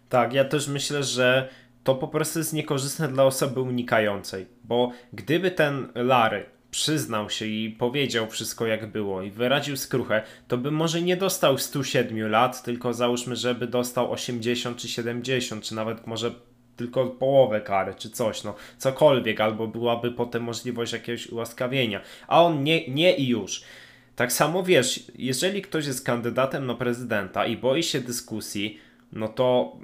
Tak, 0.09 0.33
ja 0.33 0.45
też 0.45 0.67
myślę, 0.67 1.03
że 1.03 1.49
to 1.83 1.95
po 1.95 2.07
prostu 2.07 2.39
jest 2.39 2.53
niekorzystne 2.53 3.07
dla 3.07 3.23
osoby 3.23 3.61
unikającej, 3.61 4.45
bo 4.63 4.91
gdyby 5.13 5.51
ten 5.51 5.87
Lary 5.95 6.45
przyznał 6.71 7.29
się 7.29 7.45
i 7.45 7.69
powiedział 7.69 8.27
wszystko 8.27 8.65
jak 8.65 8.91
było 8.91 9.21
i 9.21 9.31
wyraził 9.31 9.77
skruchę, 9.77 10.23
to 10.47 10.57
by 10.57 10.71
może 10.71 11.01
nie 11.01 11.17
dostał 11.17 11.57
107 11.57 12.29
lat, 12.29 12.63
tylko 12.63 12.93
załóżmy, 12.93 13.35
żeby 13.35 13.67
dostał 13.67 14.11
80 14.11 14.77
czy 14.77 14.87
70, 14.87 15.63
czy 15.63 15.75
nawet 15.75 16.07
może 16.07 16.31
tylko 16.75 17.07
połowę 17.07 17.61
kary, 17.61 17.95
czy 17.95 18.09
coś, 18.09 18.43
no 18.43 18.55
cokolwiek, 18.77 19.41
albo 19.41 19.67
byłaby 19.67 20.11
potem 20.11 20.43
możliwość 20.43 20.93
jakiegoś 20.93 21.27
ułaskawienia, 21.27 22.01
a 22.27 22.43
on 22.43 22.63
nie, 22.63 22.87
nie 22.87 23.15
i 23.15 23.27
już. 23.27 23.63
Tak 24.15 24.31
samo 24.31 24.63
wiesz, 24.63 25.11
jeżeli 25.15 25.61
ktoś 25.61 25.87
jest 25.87 26.05
kandydatem 26.05 26.65
na 26.65 26.75
prezydenta 26.75 27.45
i 27.45 27.57
boi 27.57 27.83
się 27.83 28.01
dyskusji, 28.01 28.79
no 29.11 29.27
to 29.27 29.77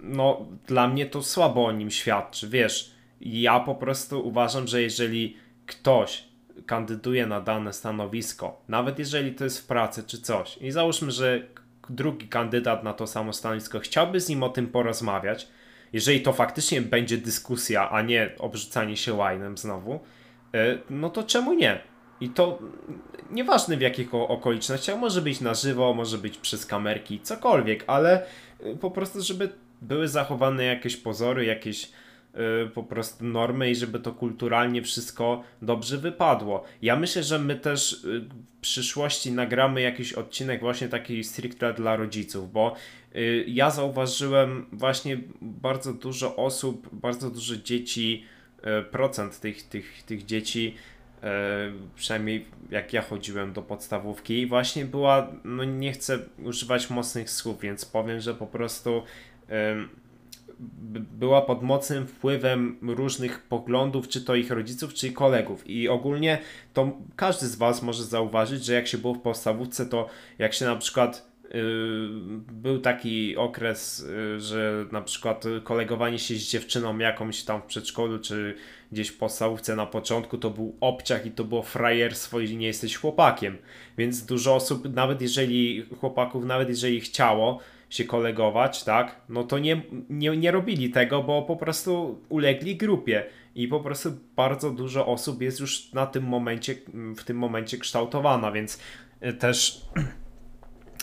no, 0.00 0.46
dla 0.66 0.88
mnie 0.88 1.06
to 1.06 1.22
słabo 1.22 1.66
o 1.66 1.72
nim 1.72 1.90
świadczy. 1.90 2.48
Wiesz, 2.48 2.90
ja 3.20 3.60
po 3.60 3.74
prostu 3.74 4.26
uważam, 4.26 4.66
że 4.66 4.82
jeżeli 4.82 5.36
ktoś 5.66 6.24
kandyduje 6.66 7.26
na 7.26 7.40
dane 7.40 7.72
stanowisko, 7.72 8.62
nawet 8.68 8.98
jeżeli 8.98 9.34
to 9.34 9.44
jest 9.44 9.58
w 9.58 9.66
pracy 9.66 10.02
czy 10.06 10.20
coś, 10.20 10.56
i 10.56 10.70
załóżmy, 10.70 11.10
że 11.10 11.42
drugi 11.90 12.28
kandydat 12.28 12.84
na 12.84 12.92
to 12.92 13.06
samo 13.06 13.32
stanowisko 13.32 13.80
chciałby 13.80 14.20
z 14.20 14.28
nim 14.28 14.42
o 14.42 14.48
tym 14.48 14.66
porozmawiać, 14.66 15.48
jeżeli 15.92 16.20
to 16.20 16.32
faktycznie 16.32 16.82
będzie 16.82 17.18
dyskusja, 17.18 17.90
a 17.90 18.02
nie 18.02 18.30
obrzucanie 18.38 18.96
się 18.96 19.14
łajnem 19.14 19.58
znowu, 19.58 19.94
y, 19.94 20.78
no 20.90 21.10
to 21.10 21.22
czemu 21.22 21.54
nie? 21.54 21.80
I 22.20 22.28
to 22.28 22.58
nieważne 23.30 23.76
w 23.76 23.80
jakich 23.80 24.14
okolicznościach, 24.14 24.98
może 24.98 25.22
być 25.22 25.40
na 25.40 25.54
żywo, 25.54 25.94
może 25.94 26.18
być 26.18 26.38
przez 26.38 26.66
kamerki, 26.66 27.20
cokolwiek, 27.20 27.84
ale 27.86 28.26
y, 28.66 28.76
po 28.76 28.90
prostu, 28.90 29.22
żeby 29.22 29.48
były 29.82 30.08
zachowane 30.08 30.64
jakieś 30.64 30.96
pozory, 30.96 31.44
jakieś 31.44 31.84
y, 31.84 32.70
po 32.74 32.82
prostu 32.82 33.24
normy 33.24 33.70
i 33.70 33.74
żeby 33.74 33.98
to 34.00 34.12
kulturalnie 34.12 34.82
wszystko 34.82 35.42
dobrze 35.62 35.98
wypadło. 35.98 36.64
Ja 36.82 36.96
myślę, 36.96 37.22
że 37.22 37.38
my 37.38 37.56
też 37.56 37.92
y, 38.04 38.20
w 38.20 38.60
przyszłości 38.60 39.32
nagramy 39.32 39.80
jakiś 39.80 40.12
odcinek 40.12 40.60
właśnie 40.60 40.88
taki 40.88 41.24
stricte 41.24 41.74
dla 41.74 41.96
rodziców, 41.96 42.52
bo 42.52 42.74
ja 43.46 43.70
zauważyłem 43.70 44.66
właśnie 44.72 45.18
bardzo 45.40 45.92
dużo 45.92 46.36
osób, 46.36 46.88
bardzo 46.92 47.30
dużo 47.30 47.56
dzieci, 47.56 48.24
procent 48.90 49.40
tych, 49.40 49.62
tych, 49.62 50.02
tych 50.02 50.24
dzieci 50.24 50.74
przynajmniej 51.96 52.44
jak 52.70 52.92
ja 52.92 53.02
chodziłem 53.02 53.52
do 53.52 53.62
podstawówki, 53.62 54.46
właśnie 54.46 54.84
była, 54.84 55.28
no 55.44 55.64
nie 55.64 55.92
chcę 55.92 56.18
używać 56.44 56.90
mocnych 56.90 57.30
słów, 57.30 57.60
więc 57.60 57.84
powiem, 57.84 58.20
że 58.20 58.34
po 58.34 58.46
prostu 58.46 59.02
była 61.12 61.42
pod 61.42 61.62
mocnym 61.62 62.06
wpływem 62.06 62.78
różnych 62.82 63.42
poglądów, 63.42 64.08
czy 64.08 64.20
to 64.20 64.34
ich 64.34 64.50
rodziców, 64.50 64.94
czy 64.94 65.12
kolegów. 65.12 65.70
I 65.70 65.88
ogólnie 65.88 66.38
to 66.74 66.92
każdy 67.16 67.46
z 67.46 67.56
Was 67.56 67.82
może 67.82 68.04
zauważyć, 68.04 68.64
że 68.64 68.74
jak 68.74 68.86
się 68.86 68.98
było 68.98 69.14
w 69.14 69.20
podstawówce, 69.20 69.86
to 69.86 70.08
jak 70.38 70.54
się 70.54 70.64
na 70.64 70.76
przykład 70.76 71.27
był 72.52 72.78
taki 72.78 73.36
okres, 73.36 74.00
y, 74.00 74.40
że 74.40 74.86
na 74.92 75.00
przykład 75.00 75.44
kolegowanie 75.64 76.18
się 76.18 76.34
z 76.34 76.50
dziewczyną 76.50 76.98
jakąś 76.98 77.42
tam 77.42 77.62
w 77.62 77.64
przedszkolu, 77.64 78.18
czy 78.18 78.54
gdzieś 78.92 79.08
w 79.08 79.18
podstawówce 79.18 79.76
na 79.76 79.86
początku 79.86 80.38
to 80.38 80.50
był 80.50 80.76
obciach 80.80 81.26
i 81.26 81.30
to 81.30 81.44
było 81.44 81.62
frajerstwo 81.62 82.40
i 82.40 82.56
nie 82.56 82.66
jesteś 82.66 82.96
chłopakiem. 82.96 83.58
Więc 83.98 84.26
dużo 84.26 84.54
osób, 84.54 84.94
nawet 84.94 85.22
jeżeli 85.22 85.86
chłopaków, 86.00 86.44
nawet 86.44 86.68
jeżeli 86.68 87.00
chciało 87.00 87.60
się 87.90 88.04
kolegować, 88.04 88.84
tak, 88.84 89.20
no 89.28 89.44
to 89.44 89.58
nie, 89.58 89.82
nie, 90.10 90.36
nie 90.36 90.50
robili 90.50 90.90
tego, 90.90 91.22
bo 91.22 91.42
po 91.42 91.56
prostu 91.56 92.20
ulegli 92.28 92.76
grupie. 92.76 93.26
I 93.54 93.68
po 93.68 93.80
prostu 93.80 94.12
bardzo 94.36 94.70
dużo 94.70 95.06
osób 95.06 95.42
jest 95.42 95.60
już 95.60 95.92
na 95.92 96.06
tym 96.06 96.24
momencie, 96.24 96.74
w 97.16 97.24
tym 97.24 97.38
momencie 97.38 97.78
kształtowana, 97.78 98.52
więc 98.52 98.80
e, 99.20 99.32
też 99.32 99.82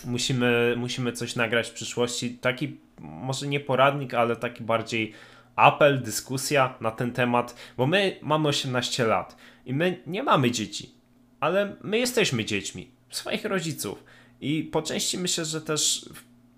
musimy, 0.05 0.73
musimy 0.77 1.11
coś 1.11 1.35
nagrać 1.35 1.69
w 1.69 1.73
przyszłości. 1.73 2.37
Taki 2.41 2.77
może 2.99 3.47
nie 3.47 3.59
poradnik, 3.59 4.13
ale 4.13 4.35
taki 4.35 4.63
bardziej 4.63 5.13
apel, 5.55 6.01
dyskusja 6.01 6.75
na 6.81 6.91
ten 6.91 7.11
temat, 7.11 7.55
bo 7.77 7.87
my 7.87 8.19
mamy 8.21 8.47
18 8.47 9.05
lat 9.05 9.37
i 9.65 9.73
my 9.73 10.01
nie 10.07 10.23
mamy 10.23 10.51
dzieci, 10.51 10.91
ale 11.39 11.75
my 11.81 11.97
jesteśmy 11.97 12.45
dziećmi 12.45 12.91
swoich 13.09 13.45
rodziców. 13.45 14.03
I 14.41 14.63
po 14.63 14.81
części 14.81 15.17
myślę, 15.17 15.45
że 15.45 15.61
też 15.61 16.09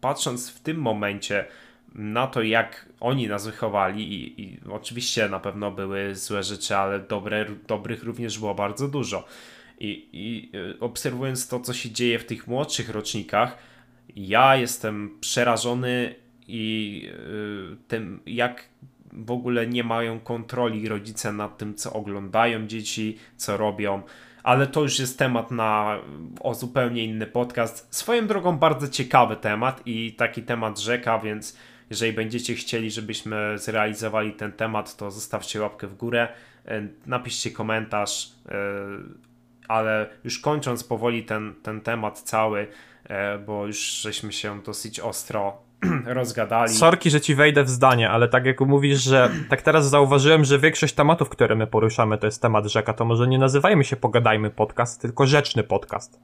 patrząc 0.01 0.49
w 0.49 0.59
tym 0.59 0.77
momencie 0.77 1.45
na 1.95 2.27
to, 2.27 2.41
jak 2.41 2.89
oni 2.99 3.27
nas 3.27 3.45
wychowali 3.45 4.13
i, 4.13 4.41
i 4.41 4.59
oczywiście 4.71 5.29
na 5.29 5.39
pewno 5.39 5.71
były 5.71 6.15
złe 6.15 6.43
rzeczy, 6.43 6.75
ale 6.75 6.99
dobre, 6.99 7.45
dobrych 7.67 8.03
również 8.03 8.39
było 8.39 8.55
bardzo 8.55 8.87
dużo. 8.87 9.27
I, 9.79 10.09
I 10.13 10.57
y, 10.57 10.79
obserwując 10.79 11.47
to, 11.47 11.59
co 11.59 11.73
się 11.73 11.91
dzieje 11.91 12.19
w 12.19 12.25
tych 12.25 12.47
młodszych 12.47 12.89
rocznikach, 12.89 13.57
ja 14.15 14.55
jestem 14.55 15.17
przerażony 15.19 16.15
i 16.47 17.03
y, 17.73 17.77
tym, 17.87 18.19
jak 18.25 18.69
w 19.13 19.31
ogóle 19.31 19.67
nie 19.67 19.83
mają 19.83 20.19
kontroli 20.19 20.87
rodzice 20.87 21.33
nad 21.33 21.57
tym, 21.57 21.75
co 21.75 21.93
oglądają 21.93 22.67
dzieci, 22.67 23.17
co 23.37 23.57
robią. 23.57 24.01
Ale 24.43 24.67
to 24.67 24.81
już 24.81 24.99
jest 24.99 25.19
temat 25.19 25.51
na 25.51 25.99
o 26.39 26.53
zupełnie 26.53 27.03
inny 27.03 27.27
podcast. 27.27 27.95
Swoją 27.95 28.27
drogą 28.27 28.57
bardzo 28.57 28.87
ciekawy 28.87 29.35
temat 29.35 29.81
i 29.85 30.13
taki 30.13 30.43
temat 30.43 30.79
rzeka, 30.79 31.19
więc 31.19 31.57
jeżeli 31.89 32.13
będziecie 32.13 32.55
chcieli, 32.55 32.91
żebyśmy 32.91 33.57
zrealizowali 33.57 34.33
ten 34.33 34.51
temat, 34.51 34.97
to 34.97 35.11
zostawcie 35.11 35.61
łapkę 35.61 35.87
w 35.87 35.95
górę, 35.97 36.27
e, 36.65 36.87
napiszcie 37.05 37.51
komentarz, 37.51 38.31
e, 38.49 38.53
ale 39.67 40.09
już 40.23 40.39
kończąc 40.39 40.83
powoli 40.83 41.23
ten, 41.23 41.55
ten 41.63 41.81
temat 41.81 42.19
cały, 42.19 42.67
e, 43.03 43.37
bo 43.37 43.67
już 43.67 43.79
żeśmy 43.79 44.33
się 44.33 44.61
dosyć 44.61 44.99
ostro 44.99 45.67
rozgadali. 46.05 46.73
Sorki, 46.73 47.09
że 47.09 47.21
ci 47.21 47.35
wejdę 47.35 47.63
w 47.63 47.69
zdanie, 47.69 48.09
ale 48.09 48.27
tak 48.27 48.45
jak 48.45 48.59
mówisz, 48.61 49.01
że 49.01 49.29
tak 49.49 49.61
teraz 49.61 49.89
zauważyłem, 49.89 50.45
że 50.45 50.59
większość 50.59 50.93
tematów, 50.93 51.29
które 51.29 51.55
my 51.55 51.67
poruszamy, 51.67 52.17
to 52.17 52.27
jest 52.27 52.41
temat 52.41 52.65
rzeka, 52.65 52.93
to 52.93 53.05
może 53.05 53.27
nie 53.27 53.39
nazywajmy 53.39 53.83
się 53.83 53.95
Pogadajmy 53.95 54.49
Podcast, 54.49 55.01
tylko 55.01 55.25
Rzeczny 55.25 55.63
Podcast. 55.63 56.19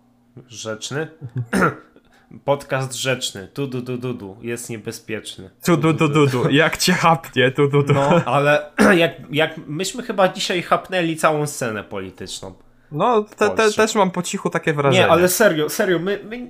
Rzeczny? 0.48 1.08
Podcast 2.46 2.94
rzeczny. 2.94 3.48
Tu, 3.48 3.68
du, 3.68 3.82
du, 3.82 3.98
du, 3.98 4.14
du. 4.14 4.38
Jest 4.42 4.70
niebezpieczny. 4.70 5.50
Tu, 5.66 5.78
du, 5.78 5.94
du, 5.94 6.10
du, 6.10 6.28
du. 6.28 6.50
Jak 6.50 6.78
cię 6.78 6.94
hapnie, 6.94 7.52
tu, 7.52 7.68
du, 7.68 7.84
du. 7.84 7.94
No, 7.94 8.22
ale 8.26 8.72
jak, 8.96 9.12
jak 9.32 9.58
myśmy 9.68 10.04
chyba 10.04 10.28
dzisiaj 10.28 10.62
hapnęli 10.62 11.16
całą 11.16 11.48
scenę 11.48 11.84
polityczną. 11.84 12.54
No, 12.94 13.24
te, 13.24 13.50
te, 13.50 13.72
też 13.72 13.96
mam 13.96 14.12
po 14.12 14.22
cichu 14.22 14.50
takie 14.50 14.74
wrażenie. 14.74 15.06
Nie, 15.06 15.12
ale 15.12 15.30
serio, 15.30 15.70
serio, 15.70 16.00
my, 16.00 16.20
my, 16.30 16.48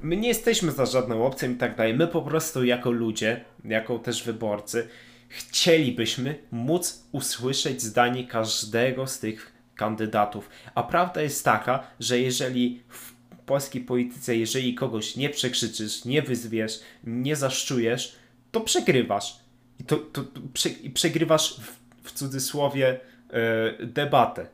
my 0.00 0.16
nie 0.16 0.28
jesteśmy 0.28 0.72
za 0.72 0.86
żadną 0.86 1.26
opcją 1.26 1.50
i 1.50 1.54
tak 1.54 1.76
dalej. 1.76 1.94
My 1.94 2.06
po 2.06 2.22
prostu 2.22 2.64
jako 2.64 2.90
ludzie, 2.90 3.44
jako 3.64 3.98
też 3.98 4.22
wyborcy, 4.22 4.88
chcielibyśmy 5.28 6.38
móc 6.50 7.04
usłyszeć 7.12 7.82
zdanie 7.82 8.26
każdego 8.26 9.06
z 9.06 9.18
tych 9.18 9.52
kandydatów. 9.74 10.48
A 10.74 10.82
prawda 10.82 11.22
jest 11.22 11.44
taka, 11.44 11.86
że 12.00 12.18
jeżeli 12.20 12.82
w 12.88 13.14
polskiej 13.46 13.82
polityce, 13.82 14.36
jeżeli 14.36 14.74
kogoś 14.74 15.16
nie 15.16 15.30
przekrzyczysz, 15.30 16.04
nie 16.04 16.22
wyzwiesz, 16.22 16.80
nie 17.04 17.36
zaszczujesz, 17.36 18.16
to 18.52 18.60
przegrywasz. 18.60 19.40
I 19.80 19.84
to, 19.84 19.96
to, 19.96 20.22
to 20.22 20.40
prze, 20.54 20.68
i 20.68 20.90
przegrywasz 20.90 21.60
w, 21.60 21.78
w 22.08 22.12
cudzysłowie 22.12 23.00
yy, 23.80 23.86
debatę. 23.86 24.46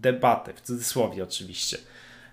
Debatę, 0.00 0.52
w 0.54 0.60
cudzysłowie 0.60 1.22
oczywiście. 1.22 1.78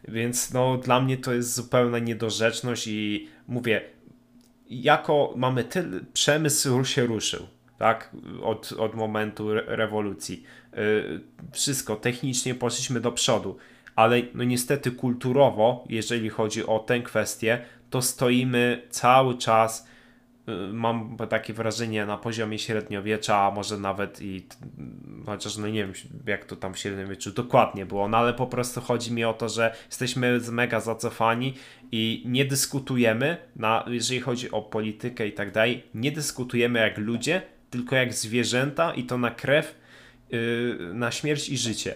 Więc 0.08 0.54
no, 0.54 0.78
dla 0.78 1.02
mnie 1.02 1.18
to 1.18 1.34
jest 1.34 1.56
zupełna 1.56 2.00
niedorzeczność 2.00 2.88
i 2.88 3.28
mówię, 3.48 3.82
jako 4.70 5.34
mamy 5.36 5.64
tyle, 5.64 6.00
przemysł 6.14 6.86
się 6.86 7.06
ruszył, 7.06 7.48
tak, 7.78 8.12
od, 8.44 8.72
od 8.72 8.96
momentu 8.96 9.52
re 9.52 9.64
rewolucji. 9.68 10.44
Yy, 10.74 11.22
wszystko, 11.52 11.96
technicznie 11.96 12.56
poszliśmy 12.56 13.00
do 13.00 13.12
przodu, 13.12 13.58
ale 13.96 14.22
no 14.34 14.44
niestety 14.44 14.92
kulturowo, 14.92 15.84
jeżeli 15.90 16.30
chodzi 16.30 16.66
o 16.66 16.80
tę 16.80 17.00
kwestię, 17.00 17.62
to 17.90 18.02
stoimy 18.02 18.82
cały 18.90 19.38
czas 19.38 19.88
mam 20.74 21.18
takie 21.30 21.54
wrażenie 21.54 22.06
na 22.06 22.18
poziomie 22.18 22.60
średniowiecza, 22.60 23.38
a 23.38 23.52
może 23.52 23.78
nawet 23.78 24.22
i 24.22 24.46
chociaż 25.26 25.58
no 25.58 25.68
nie 25.68 25.86
wiem 25.86 25.94
jak 26.28 26.46
to 26.46 26.56
tam 26.56 26.74
w 26.74 26.80
średniowieczu 26.80 27.32
dokładnie 27.32 27.86
było, 27.86 28.08
no 28.08 28.18
ale 28.18 28.34
po 28.34 28.48
prostu 28.48 28.82
chodzi 28.82 29.14
mi 29.14 29.24
o 29.24 29.34
to, 29.34 29.50
że 29.50 29.76
jesteśmy 29.86 30.40
mega 30.52 30.80
zacofani 30.80 31.54
i 31.92 32.24
nie 32.26 32.46
dyskutujemy, 32.46 33.38
na, 33.56 33.86
jeżeli 33.88 34.20
chodzi 34.20 34.52
o 34.52 34.62
politykę 34.62 35.28
i 35.28 35.32
tak 35.32 35.52
dalej, 35.52 35.84
nie 35.94 36.12
dyskutujemy 36.12 36.80
jak 36.80 36.98
ludzie, 36.98 37.42
tylko 37.70 37.96
jak 37.96 38.14
zwierzęta 38.14 38.94
i 38.94 39.04
to 39.04 39.18
na 39.18 39.32
krew, 39.32 39.76
yy, 40.30 40.92
na 40.94 41.12
śmierć 41.12 41.50
i 41.50 41.58
życie 41.58 41.96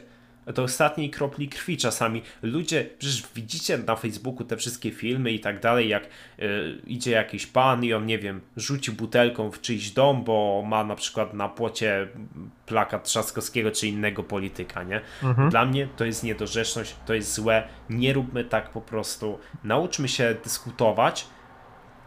do 0.53 0.63
ostatniej 0.63 1.09
kropli 1.09 1.49
krwi 1.49 1.77
czasami. 1.77 2.21
Ludzie, 2.41 2.89
przecież 2.97 3.23
widzicie 3.35 3.77
na 3.77 3.95
Facebooku 3.95 4.45
te 4.45 4.57
wszystkie 4.57 4.91
filmy 4.91 5.31
i 5.31 5.39
tak 5.39 5.59
dalej, 5.59 5.89
jak 5.89 6.03
y, 6.03 6.81
idzie 6.87 7.11
jakiś 7.11 7.47
pan 7.47 7.83
i 7.83 7.93
on, 7.93 8.05
nie 8.05 8.19
wiem, 8.19 8.41
rzuci 8.57 8.91
butelką 8.91 9.51
w 9.51 9.61
czyjś 9.61 9.89
dom, 9.89 10.23
bo 10.23 10.63
ma 10.67 10.83
na 10.83 10.95
przykład 10.95 11.33
na 11.33 11.49
płocie 11.49 12.07
plakat 12.65 13.03
Trzaskowskiego 13.03 13.71
czy 13.71 13.87
innego 13.87 14.23
polityka, 14.23 14.83
nie? 14.83 15.01
Mhm. 15.23 15.49
Dla 15.49 15.65
mnie 15.65 15.87
to 15.97 16.05
jest 16.05 16.23
niedorzeczność, 16.23 16.95
to 17.05 17.13
jest 17.13 17.33
złe. 17.33 17.67
Nie 17.89 18.13
róbmy 18.13 18.43
tak 18.43 18.69
po 18.69 18.81
prostu. 18.81 19.39
Nauczmy 19.63 20.07
się 20.07 20.35
dyskutować, 20.43 21.27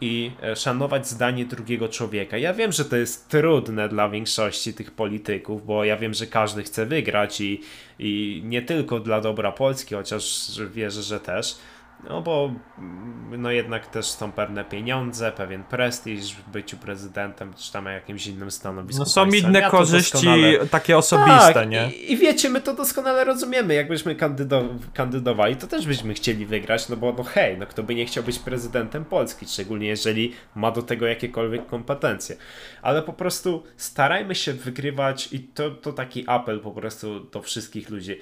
i 0.00 0.30
e, 0.42 0.56
szanować 0.56 1.08
zdanie 1.08 1.44
drugiego 1.44 1.88
człowieka. 1.88 2.38
Ja 2.38 2.54
wiem, 2.54 2.72
że 2.72 2.84
to 2.84 2.96
jest 2.96 3.28
trudne 3.28 3.88
dla 3.88 4.08
większości 4.08 4.74
tych 4.74 4.90
polityków, 4.90 5.66
bo 5.66 5.84
ja 5.84 5.96
wiem, 5.96 6.14
że 6.14 6.26
każdy 6.26 6.62
chce 6.62 6.86
wygrać 6.86 7.40
i, 7.40 7.60
i 7.98 8.42
nie 8.44 8.62
tylko 8.62 9.00
dla 9.00 9.20
dobra 9.20 9.52
Polski, 9.52 9.94
chociaż 9.94 10.50
wierzę, 10.74 11.02
że 11.02 11.20
też 11.20 11.58
no 12.04 12.22
bo 12.22 12.52
mm, 12.78 13.42
no 13.42 13.50
jednak 13.50 13.86
też 13.86 14.06
są 14.06 14.32
pewne 14.32 14.64
pieniądze, 14.64 15.32
pewien 15.32 15.64
prestiż 15.64 16.34
w 16.34 16.50
byciu 16.50 16.76
prezydentem, 16.76 17.54
czy 17.54 17.72
tam 17.72 17.86
jakimś 17.86 18.26
innym 18.26 18.50
stanowisku. 18.50 19.02
No 19.02 19.06
są 19.06 19.22
państwa. 19.22 19.48
inne 19.48 19.60
ja 19.60 19.70
korzyści 19.70 20.12
doskonale... 20.12 20.66
takie 20.66 20.98
osobiste, 20.98 21.54
tak, 21.54 21.68
nie? 21.68 21.90
I, 21.90 22.12
I, 22.12 22.16
wiecie, 22.16 22.48
my 22.48 22.60
to 22.60 22.74
doskonale 22.74 23.24
rozumiemy. 23.24 23.74
Jakbyśmy 23.74 24.14
kandydo 24.14 24.64
kandydowali, 24.94 25.56
to 25.56 25.66
też 25.66 25.86
byśmy 25.86 26.14
chcieli 26.14 26.46
wygrać, 26.46 26.88
no 26.88 26.96
bo 26.96 27.12
no 27.18 27.24
hej, 27.24 27.58
no 27.58 27.66
kto 27.66 27.82
by 27.82 27.94
nie 27.94 28.06
chciał 28.06 28.24
być 28.24 28.38
prezydentem 28.38 29.04
Polski, 29.04 29.46
szczególnie 29.46 29.88
jeżeli 29.88 30.32
ma 30.54 30.70
do 30.70 30.82
tego 30.82 31.06
jakiekolwiek 31.06 31.66
kompetencje. 31.66 32.36
Ale 32.82 33.02
po 33.02 33.12
prostu 33.12 33.64
starajmy 33.76 34.34
się 34.34 34.52
wygrywać 34.52 35.28
i 35.32 35.40
to, 35.40 35.70
to 35.70 35.92
taki 35.92 36.24
apel 36.26 36.60
po 36.60 36.70
prostu 36.70 37.20
do 37.20 37.42
wszystkich 37.42 37.90
ludzi. 37.90 38.18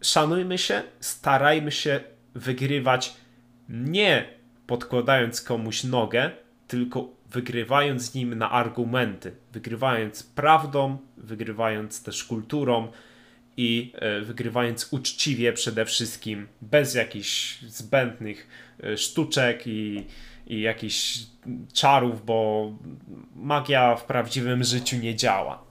Szanujmy 0.00 0.58
się, 0.58 0.82
starajmy 1.00 1.72
się 1.72 2.13
wygrywać 2.34 3.14
nie 3.68 4.24
podkładając 4.66 5.40
komuś 5.40 5.84
nogę, 5.84 6.30
tylko 6.68 7.08
wygrywając 7.30 8.14
nim 8.14 8.34
na 8.34 8.50
argumenty, 8.50 9.32
wygrywając 9.52 10.22
prawdą, 10.22 10.98
wygrywając 11.16 12.02
też 12.02 12.24
kulturą 12.24 12.88
i 13.56 13.92
e, 13.94 14.20
wygrywając 14.20 14.92
uczciwie 14.92 15.52
przede 15.52 15.84
wszystkim, 15.84 16.46
bez 16.62 16.94
jakichś 16.94 17.62
zbędnych 17.62 18.48
e, 18.82 18.96
sztuczek 18.96 19.66
i, 19.66 20.04
i 20.46 20.60
jakichś 20.60 21.18
czarów, 21.72 22.24
bo 22.24 22.70
magia 23.36 23.96
w 23.96 24.04
prawdziwym 24.04 24.64
życiu 24.64 24.96
nie 24.96 25.16
działa 25.16 25.63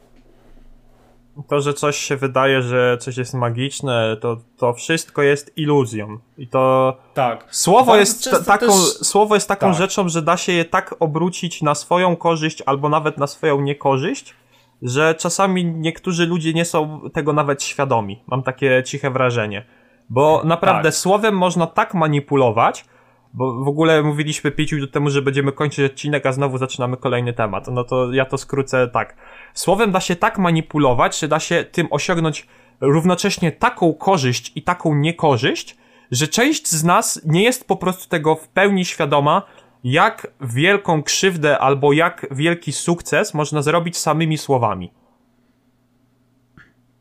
to, 1.47 1.61
że 1.61 1.73
coś 1.73 1.97
się 1.97 2.17
wydaje, 2.17 2.61
że 2.61 2.97
coś 2.97 3.17
jest 3.17 3.33
magiczne, 3.33 4.17
to, 4.21 4.37
to 4.57 4.73
wszystko 4.73 5.21
jest 5.21 5.57
iluzją. 5.57 6.17
I 6.37 6.47
to. 6.47 6.97
Tak. 7.13 7.47
Słowo 7.51 7.95
jest, 7.95 8.29
taką, 8.45 8.67
też... 8.67 8.75
słowo 9.07 9.35
jest 9.35 9.47
taką 9.47 9.67
tak. 9.67 9.77
rzeczą, 9.77 10.09
że 10.09 10.21
da 10.21 10.37
się 10.37 10.51
je 10.51 10.65
tak 10.65 10.95
obrócić 10.99 11.61
na 11.61 11.75
swoją 11.75 12.15
korzyść 12.15 12.63
albo 12.65 12.89
nawet 12.89 13.17
na 13.17 13.27
swoją 13.27 13.61
niekorzyść, 13.61 14.35
że 14.81 15.15
czasami 15.15 15.65
niektórzy 15.65 16.25
ludzie 16.25 16.53
nie 16.53 16.65
są 16.65 17.09
tego 17.13 17.33
nawet 17.33 17.63
świadomi. 17.63 18.23
Mam 18.27 18.43
takie 18.43 18.83
ciche 18.85 19.11
wrażenie. 19.11 19.65
Bo 20.09 20.41
naprawdę 20.45 20.89
tak. 20.89 20.95
słowem 20.95 21.37
można 21.37 21.67
tak 21.67 21.93
manipulować, 21.93 22.85
bo 23.33 23.63
w 23.63 23.67
ogóle 23.67 24.03
mówiliśmy 24.03 24.51
5 24.51 24.71
minut 24.71 24.91
temu, 24.91 25.09
że 25.09 25.21
będziemy 25.21 25.51
kończyć 25.51 25.91
odcinek, 25.91 26.25
a 26.25 26.31
znowu 26.31 26.57
zaczynamy 26.57 26.97
kolejny 26.97 27.33
temat. 27.33 27.67
No 27.67 27.83
to 27.83 28.13
ja 28.13 28.25
to 28.25 28.37
skrócę 28.37 28.87
tak. 28.87 29.15
Słowem 29.53 29.91
da 29.91 29.99
się 29.99 30.15
tak 30.15 30.39
manipulować, 30.39 31.19
że 31.19 31.27
da 31.27 31.39
się 31.39 31.65
tym 31.71 31.87
osiągnąć 31.91 32.47
równocześnie 32.81 33.51
taką 33.51 33.93
korzyść 33.93 34.51
i 34.55 34.61
taką 34.61 34.95
niekorzyść, 34.95 35.77
że 36.11 36.27
część 36.27 36.67
z 36.67 36.83
nas 36.83 37.21
nie 37.25 37.43
jest 37.43 37.67
po 37.67 37.77
prostu 37.77 38.09
tego 38.09 38.35
w 38.35 38.47
pełni 38.47 38.85
świadoma, 38.85 39.41
jak 39.83 40.27
wielką 40.41 41.03
krzywdę 41.03 41.59
albo 41.59 41.93
jak 41.93 42.27
wielki 42.31 42.71
sukces 42.71 43.33
można 43.33 43.61
zrobić 43.61 43.97
samymi 43.97 44.37
słowami. 44.37 44.91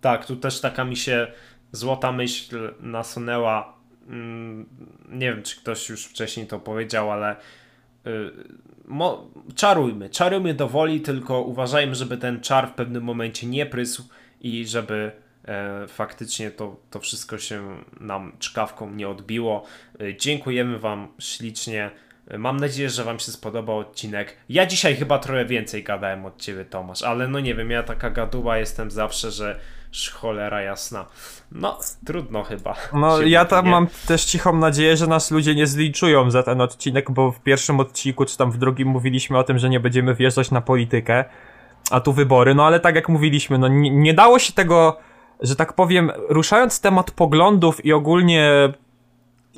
Tak, 0.01 0.27
tu 0.27 0.37
też 0.37 0.61
taka 0.61 0.85
mi 0.85 0.97
się 0.97 1.33
złota 1.73 2.12
myśl 2.12 2.75
nasunęła 2.81 3.82
nie 5.09 5.35
wiem, 5.35 5.42
czy 5.42 5.57
ktoś 5.57 5.88
już 5.88 6.05
wcześniej 6.05 6.46
to 6.46 6.59
powiedział, 6.59 7.11
ale 7.11 7.37
y, 8.07 8.31
mo, 8.85 9.31
czarujmy, 9.55 10.11
czarujmy 10.11 10.55
do 10.55 10.69
woli, 10.69 11.00
tylko 11.00 11.40
uważajmy, 11.40 11.94
żeby 11.94 12.17
ten 12.17 12.40
czar 12.40 12.69
w 12.69 12.75
pewnym 12.75 13.03
momencie 13.03 13.46
nie 13.46 13.67
prysł 13.67 14.09
i 14.40 14.67
żeby 14.67 15.13
e, 15.44 15.88
faktycznie 15.88 16.50
to, 16.50 16.77
to 16.90 17.00
wszystko 17.00 17.38
się 17.38 17.77
nam 18.00 18.33
czkawką 18.38 18.90
nie 18.90 19.09
odbiło. 19.09 19.65
E, 20.00 20.17
dziękujemy 20.17 20.79
Wam 20.79 21.09
ślicznie 21.19 21.90
Mam 22.38 22.61
nadzieję, 22.61 22.90
że 22.90 23.05
Wam 23.05 23.19
się 23.19 23.33
spodobał 23.33 23.79
odcinek. 23.79 24.37
Ja 24.48 24.67
dzisiaj 24.67 24.96
chyba 24.96 25.19
trochę 25.19 25.44
więcej 25.44 25.83
gadałem 25.83 26.27
od 26.27 26.42
Ciebie, 26.42 26.65
Tomasz, 26.65 27.03
ale 27.03 27.29
no 27.29 27.40
nie 27.40 27.55
wiem, 27.55 27.71
ja 27.71 27.83
taka 27.83 28.11
gaduła 28.11 28.59
jestem 28.59 28.90
zawsze, 28.90 29.31
że 29.31 29.61
cholera 30.21 30.63
jasna. 30.63 31.07
No, 31.53 31.79
trudno 32.07 32.43
chyba. 32.43 32.75
No, 32.93 33.23
ja 33.23 33.45
tam 33.45 33.65
nie. 33.65 33.71
mam 33.71 33.87
też 34.07 34.25
cichą 34.25 34.57
nadzieję, 34.57 34.97
że 34.97 35.07
nas 35.07 35.31
ludzie 35.31 35.55
nie 35.55 35.67
zliczują 35.67 36.31
za 36.31 36.43
ten 36.43 36.61
odcinek, 36.61 37.11
bo 37.11 37.33
w 37.33 37.40
pierwszym 37.40 37.81
odcinku, 37.81 38.25
czy 38.25 38.37
tam 38.37 38.51
w 38.51 38.59
drugim 38.59 38.88
mówiliśmy 38.88 39.38
o 39.38 39.45
tym, 39.45 39.59
że 39.59 39.69
nie 39.69 39.81
będziemy 39.81 40.15
wjeżdżać 40.15 40.51
na 40.51 40.61
politykę, 40.61 41.25
a 41.90 42.01
tu 42.01 42.13
wybory. 42.13 42.55
No 42.55 42.67
ale 42.67 42.81
tak 42.81 42.95
jak 42.95 43.09
mówiliśmy, 43.09 43.59
no 43.59 43.69
nie, 43.69 43.90
nie 43.90 44.15
dało 44.15 44.38
się 44.38 44.53
tego, 44.53 44.99
że 45.40 45.57
tak 45.57 45.73
powiem, 45.73 46.13
ruszając 46.29 46.81
temat 46.81 47.11
poglądów 47.11 47.85
i 47.85 47.93
ogólnie 47.93 48.73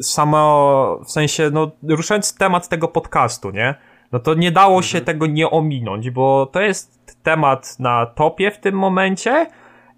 samo, 0.02 1.00
w 1.04 1.10
sensie, 1.10 1.50
no, 1.52 1.70
ruszając 1.88 2.34
temat 2.34 2.68
tego 2.68 2.88
podcastu, 2.88 3.50
nie? 3.50 3.74
No 4.12 4.18
to 4.18 4.34
nie 4.34 4.52
dało 4.52 4.82
się 4.82 4.98
mhm. 4.98 5.04
tego 5.04 5.26
nie 5.26 5.50
ominąć, 5.50 6.10
bo 6.10 6.46
to 6.46 6.60
jest 6.60 7.16
temat 7.22 7.76
na 7.78 8.06
topie 8.06 8.50
w 8.50 8.58
tym 8.58 8.74
momencie 8.74 9.46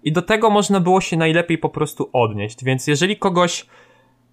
i 0.03 0.11
do 0.11 0.21
tego 0.21 0.49
można 0.49 0.79
było 0.79 1.01
się 1.01 1.17
najlepiej 1.17 1.57
po 1.57 1.69
prostu 1.69 2.09
odnieść. 2.13 2.63
Więc 2.63 2.87
jeżeli 2.87 3.17
kogoś 3.17 3.65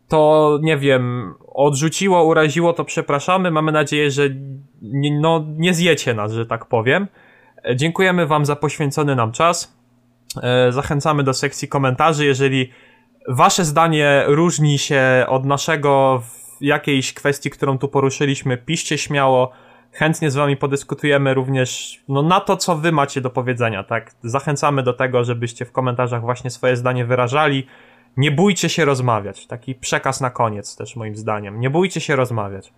to, 0.09 0.59
nie 0.62 0.77
wiem, 0.77 1.35
odrzuciło, 1.55 2.25
uraziło, 2.25 2.73
to 2.73 2.85
przepraszamy. 2.85 3.51
Mamy 3.51 3.73
nadzieję, 3.73 4.11
że 4.11 4.23
nie, 4.83 5.21
no, 5.21 5.45
nie 5.57 5.75
zjecie 5.75 6.15
nas, 6.15 6.33
że 6.33 6.47
tak 6.47 6.67
powiem. 6.67 7.09
Dziękujemy 7.75 8.27
Wam 8.27 8.47
za 8.47 8.57
poświęcony 8.57 9.17
nam 9.17 9.33
czas. 9.33 9.77
E, 10.43 10.73
zachęcamy 10.73 11.23
do 11.23 11.35
sekcji 11.35 11.69
komentarzy. 11.69 12.25
Jeżeli 12.25 12.71
wasze 13.29 13.65
zdanie 13.65 14.25
różni 14.27 14.79
się 14.79 15.25
od 15.29 15.45
naszego 15.45 16.23
w 16.25 16.62
jakiejś 16.62 17.15
kwestii, 17.15 17.51
którą 17.51 17.79
tu 17.79 17.89
poruszyliśmy, 17.89 18.57
piszcie 18.57 18.99
śmiało. 18.99 19.53
Chętnie 19.95 20.30
z 20.30 20.34
wami 20.34 20.57
podyskutujemy 20.57 21.34
również 21.34 22.01
no, 22.09 22.22
na 22.22 22.40
to, 22.40 22.57
co 22.57 22.76
wy 22.76 22.92
macie 22.92 23.20
do 23.20 23.30
powiedzenia. 23.30 23.84
Tak? 23.84 24.14
Zachęcamy 24.22 24.82
do 24.82 24.92
tego, 24.92 25.24
żebyście 25.24 25.64
w 25.64 25.72
komentarzach 25.72 26.20
właśnie 26.20 26.51
swoje 26.51 26.76
zdanie 26.76 27.05
wyrażali. 27.05 27.66
Nie 28.16 28.30
bójcie 28.30 28.68
się 28.68 28.84
rozmawiać. 28.84 29.47
Taki 29.47 29.74
przekaz 29.74 30.20
na 30.20 30.30
koniec 30.30 30.76
też 30.76 30.97
moim 30.97 31.16
zdaniem. 31.16 31.61
Nie 31.61 31.70
bójcie 31.70 32.01
się 32.01 32.16
rozmawiać. 32.16 32.72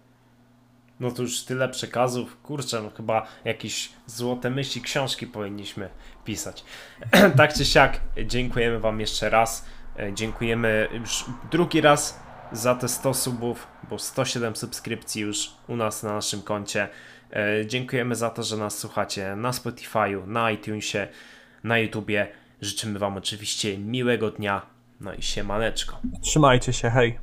No 1.00 1.10
to 1.10 1.22
już 1.22 1.44
tyle 1.44 1.68
przekazów. 1.68 2.36
Kurczę, 2.42 2.82
no 2.82 2.90
chyba 2.96 3.26
jakieś 3.44 3.92
złote 4.06 4.50
myśli, 4.50 4.82
książki 4.82 5.26
powinniśmy 5.26 5.88
pisać. 6.24 6.64
tak 7.36 7.54
czy 7.54 7.64
siak, 7.64 8.00
dziękujemy 8.26 8.80
wam 8.80 9.00
jeszcze 9.00 9.30
raz. 9.30 9.66
E, 9.98 10.12
dziękujemy 10.12 10.88
już 10.92 11.24
drugi 11.50 11.80
raz 11.80 12.26
za 12.53 12.74
te 12.74 12.88
100 12.88 13.14
subów, 13.14 13.66
bo 13.90 13.99
107 13.99 14.57
subskrypcji 14.57 15.22
już 15.22 15.51
u 15.68 15.76
nas 15.76 16.03
na 16.03 16.12
naszym 16.12 16.42
koncie. 16.42 16.88
E, 17.32 17.66
dziękujemy 17.66 18.14
za 18.14 18.30
to, 18.30 18.42
że 18.42 18.57
nas 18.57 18.78
słuchacie 18.78 19.36
na 19.36 19.51
Spotify'u, 19.51 20.26
na 20.26 20.51
iTunesie, 20.51 21.09
na 21.64 21.78
YouTubie. 21.78 22.28
Życzymy 22.61 22.99
Wam 22.99 23.16
oczywiście 23.16 23.78
miłego 23.78 24.30
dnia. 24.30 24.66
No 25.01 25.14
i 25.14 25.22
siemaneczko. 25.22 26.01
Trzymajcie 26.22 26.72
się, 26.72 26.90
hej. 26.90 27.18